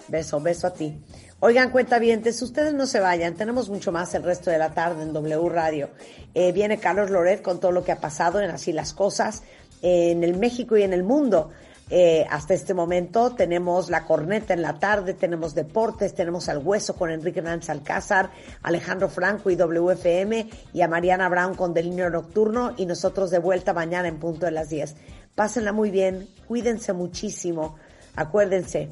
Beso, 0.07 0.39
beso 0.39 0.67
a 0.67 0.73
ti. 0.73 0.99
Oigan, 1.39 1.71
cuentavientes, 1.71 2.41
ustedes 2.41 2.73
no 2.73 2.85
se 2.85 2.99
vayan, 2.99 3.33
tenemos 3.33 3.69
mucho 3.69 3.91
más 3.91 4.13
el 4.13 4.23
resto 4.23 4.51
de 4.51 4.57
la 4.57 4.73
tarde 4.73 5.03
en 5.03 5.11
W 5.11 5.49
Radio. 5.49 5.89
Eh, 6.33 6.51
viene 6.51 6.77
Carlos 6.77 7.09
Loret 7.09 7.41
con 7.41 7.59
todo 7.59 7.71
lo 7.71 7.83
que 7.83 7.91
ha 7.91 7.99
pasado 7.99 8.39
en 8.39 8.51
Así 8.51 8.71
las 8.71 8.93
Cosas, 8.93 9.43
eh, 9.81 10.11
en 10.11 10.23
el 10.23 10.37
México 10.37 10.77
y 10.77 10.83
en 10.83 10.93
el 10.93 11.03
mundo. 11.03 11.49
Eh, 11.93 12.25
hasta 12.29 12.53
este 12.53 12.73
momento 12.73 13.35
tenemos 13.35 13.89
la 13.89 14.05
corneta 14.05 14.53
en 14.53 14.61
la 14.61 14.79
tarde, 14.79 15.13
tenemos 15.13 15.53
deportes, 15.53 16.15
tenemos 16.15 16.47
al 16.47 16.59
hueso 16.59 16.95
con 16.95 17.11
Enrique 17.11 17.39
Hernández 17.39 17.69
Alcázar, 17.69 18.31
Alejandro 18.63 19.09
Franco 19.09 19.49
y 19.49 19.57
WFM 19.57 20.49
y 20.71 20.81
a 20.81 20.87
Mariana 20.87 21.27
Brown 21.27 21.53
con 21.53 21.73
Delineo 21.73 22.09
Nocturno 22.09 22.73
y 22.77 22.85
nosotros 22.85 23.29
de 23.29 23.39
vuelta 23.39 23.73
mañana 23.73 24.07
en 24.07 24.19
punto 24.19 24.45
de 24.45 24.53
las 24.53 24.69
10. 24.69 24.95
Pásenla 25.35 25.73
muy 25.73 25.91
bien, 25.91 26.29
cuídense 26.47 26.93
muchísimo, 26.93 27.75
acuérdense, 28.15 28.89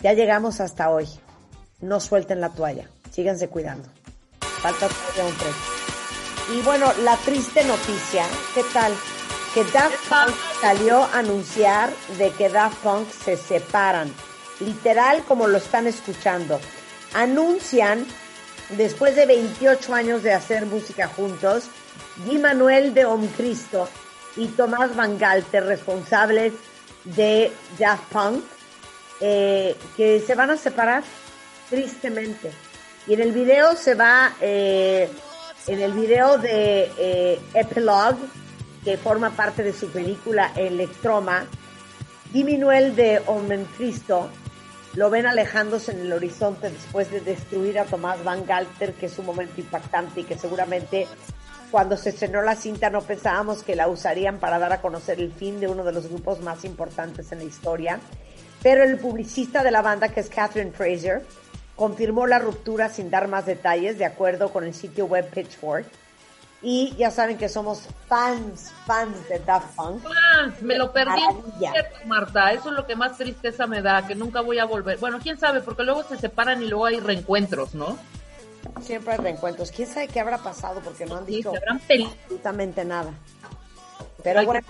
ya 0.00 0.14
llegamos 0.14 0.60
hasta 0.60 0.88
hoy. 0.88 1.06
No 1.80 2.00
suelten 2.00 2.40
la 2.40 2.48
toalla. 2.48 2.88
Síganse 3.10 3.48
cuidando. 3.48 3.88
Falta 4.40 4.88
todavía 4.88 5.34
un. 5.34 6.56
Y 6.56 6.62
bueno, 6.62 6.90
la 7.02 7.16
triste 7.18 7.64
noticia, 7.64 8.24
¿qué 8.54 8.62
tal? 8.72 8.92
Que 9.54 9.62
Daft 9.62 10.08
Punk 10.08 10.34
salió 10.60 11.04
a 11.04 11.20
anunciar 11.20 11.88
de 12.18 12.32
que 12.32 12.48
Daft 12.48 12.76
Punk 12.82 13.08
se 13.08 13.36
separan. 13.36 14.12
Literal 14.58 15.22
como 15.22 15.46
lo 15.46 15.58
están 15.58 15.86
escuchando. 15.86 16.58
Anuncian, 17.12 18.04
después 18.70 19.14
de 19.14 19.26
28 19.26 19.94
años 19.94 20.24
de 20.24 20.32
hacer 20.32 20.66
música 20.66 21.06
juntos, 21.06 21.66
Guy 22.26 22.38
Manuel 22.38 22.94
de 22.94 23.04
Omcristo 23.04 23.88
y 24.34 24.48
Tomás 24.48 24.96
Van 24.96 25.18
Galter, 25.18 25.64
responsables 25.64 26.52
de 27.04 27.52
Daft 27.78 28.12
Punk, 28.12 28.44
eh, 29.20 29.76
que 29.96 30.18
se 30.18 30.34
van 30.34 30.50
a 30.50 30.56
separar 30.56 31.04
tristemente. 31.70 32.50
Y 33.06 33.14
en 33.14 33.20
el 33.20 33.30
video 33.30 33.76
se 33.76 33.94
va, 33.94 34.34
eh, 34.40 35.08
en 35.68 35.80
el 35.80 35.92
video 35.92 36.38
de 36.38 36.90
eh, 36.98 37.40
Epilogue, 37.54 38.18
que 38.84 38.96
forma 38.96 39.30
parte 39.30 39.62
de 39.62 39.72
su 39.72 39.90
película 39.90 40.52
Electroma, 40.56 41.46
Diminuel 42.32 42.94
de 42.94 43.22
Cristo 43.76 44.28
lo 44.94 45.10
ven 45.10 45.26
alejándose 45.26 45.92
en 45.92 46.00
el 46.00 46.12
horizonte 46.12 46.70
después 46.70 47.10
de 47.10 47.20
destruir 47.20 47.78
a 47.78 47.84
Tomás 47.84 48.22
Van 48.22 48.46
Galter, 48.46 48.92
que 48.94 49.06
es 49.06 49.18
un 49.18 49.26
momento 49.26 49.60
impactante 49.60 50.20
y 50.20 50.24
que 50.24 50.38
seguramente 50.38 51.08
cuando 51.70 51.96
se 51.96 52.10
estrenó 52.10 52.42
la 52.42 52.54
cinta 52.54 52.90
no 52.90 53.00
pensábamos 53.00 53.64
que 53.64 53.74
la 53.74 53.88
usarían 53.88 54.38
para 54.38 54.60
dar 54.60 54.72
a 54.72 54.80
conocer 54.80 55.18
el 55.18 55.32
fin 55.32 55.58
de 55.58 55.66
uno 55.66 55.82
de 55.82 55.92
los 55.92 56.08
grupos 56.08 56.40
más 56.40 56.64
importantes 56.64 57.32
en 57.32 57.38
la 57.38 57.44
historia. 57.44 57.98
Pero 58.62 58.84
el 58.84 58.98
publicista 58.98 59.64
de 59.64 59.72
la 59.72 59.82
banda, 59.82 60.08
que 60.08 60.20
es 60.20 60.28
Catherine 60.28 60.70
Fraser, 60.70 61.22
confirmó 61.74 62.26
la 62.26 62.38
ruptura 62.38 62.88
sin 62.88 63.10
dar 63.10 63.26
más 63.26 63.46
detalles, 63.46 63.98
de 63.98 64.04
acuerdo 64.04 64.52
con 64.52 64.64
el 64.64 64.74
sitio 64.74 65.06
web 65.06 65.28
Pitchfork. 65.30 65.86
Y 66.66 66.94
ya 66.96 67.10
saben 67.10 67.36
que 67.36 67.50
somos 67.50 67.82
fans, 68.08 68.72
fans 68.86 69.28
de 69.28 69.38
Daft 69.40 69.76
Punk. 69.76 70.02
Ah, 70.06 70.50
me 70.62 70.78
lo 70.78 70.90
perdí, 70.92 71.20
Maravilla. 71.20 71.72
Marta. 72.06 72.52
Eso 72.52 72.70
es 72.70 72.74
lo 72.76 72.86
que 72.86 72.96
más 72.96 73.18
tristeza 73.18 73.66
me 73.66 73.82
da, 73.82 74.06
que 74.06 74.14
nunca 74.14 74.40
voy 74.40 74.58
a 74.58 74.64
volver. 74.64 74.96
Bueno, 74.98 75.18
quién 75.22 75.38
sabe, 75.38 75.60
porque 75.60 75.82
luego 75.82 76.02
se 76.04 76.16
separan 76.16 76.62
y 76.62 76.66
luego 76.68 76.86
hay 76.86 77.00
reencuentros, 77.00 77.74
¿no? 77.74 77.98
Siempre 78.80 79.12
hay 79.12 79.18
reencuentros. 79.18 79.70
¿Quién 79.70 79.88
sabe 79.88 80.08
qué 80.08 80.20
habrá 80.20 80.38
pasado? 80.38 80.80
Porque 80.82 81.04
no 81.04 81.16
han 81.16 81.26
Sí, 81.26 81.36
dicho 81.36 81.52
peleado. 81.52 82.10
absolutamente 82.18 82.84
nada. 82.86 83.12
Pero 84.22 84.40
Hay 84.40 84.46
bueno, 84.46 84.66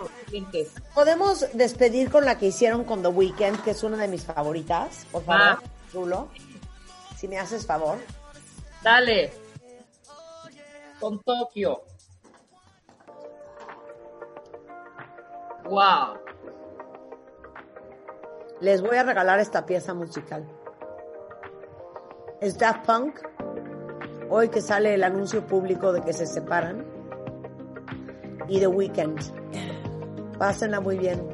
podemos 0.94 1.46
despedir 1.52 2.10
con 2.10 2.24
la 2.24 2.38
que 2.38 2.46
hicieron 2.46 2.82
con 2.82 3.02
The 3.02 3.08
Weeknd, 3.08 3.62
que 3.62 3.70
es 3.70 3.84
una 3.84 3.96
de 3.98 4.08
mis 4.08 4.24
favoritas. 4.24 5.06
Por 5.12 5.24
favor, 5.24 5.40
Ah. 5.42 5.60
Rulo. 5.92 6.28
Si 7.16 7.28
me 7.28 7.38
haces 7.38 7.64
favor. 7.64 7.98
Dale. 8.82 9.32
Con 11.00 11.20
Tokio. 11.22 11.82
Wow. 15.64 16.18
Les 18.60 18.80
voy 18.80 18.96
a 18.96 19.02
regalar 19.02 19.40
esta 19.40 19.66
pieza 19.66 19.94
musical. 19.94 20.46
Es 22.40 22.58
Daft 22.58 22.86
Punk. 22.86 23.20
Hoy 24.30 24.48
que 24.48 24.60
sale 24.60 24.94
el 24.94 25.04
anuncio 25.04 25.46
público 25.46 25.92
de 25.92 26.02
que 26.02 26.12
se 26.12 26.26
separan. 26.26 26.86
Y 28.48 28.60
The 28.60 28.66
Weeknd. 28.66 29.18
Pásenla 30.38 30.80
muy 30.80 30.98
bien. 30.98 31.26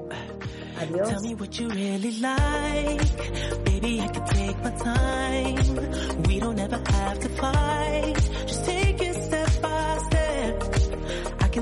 Adiós. 0.81 1.09
Tell 1.09 1.21
me 1.23 1.35
what 1.35 1.51
you 1.51 1.69
really 1.69 2.21
like. 2.21 3.65
Baby, 3.65 4.01
I 4.01 4.09
can 4.09 4.25
take 4.27 4.57
my 4.63 4.71
time. 4.71 6.23
We 6.27 6.41
don't 6.41 6.59
ever 6.59 6.81
have 6.93 7.19
to 7.21 7.29
fight. 7.31 8.17
Just 8.47 8.65
take 8.65 8.90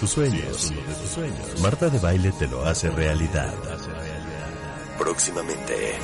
Tus 0.00 0.10
sueños, 0.10 0.72
Marta 1.60 1.88
de 1.88 1.98
Baile 1.98 2.32
te 2.32 2.46
lo 2.46 2.64
hace 2.64 2.90
realidad. 2.90 3.54
Próximamente. 4.98 5.98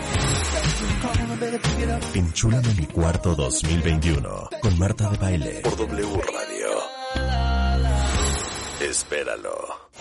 Enchúlame 2.14 2.74
mi 2.74 2.86
cuarto 2.86 3.34
2021 3.34 4.50
con 4.60 4.78
Marta 4.78 5.10
de 5.10 5.16
Baile 5.16 5.60
por 5.62 5.76
W 5.76 6.20
Radio. 6.32 6.68
Espéralo. 8.80 9.91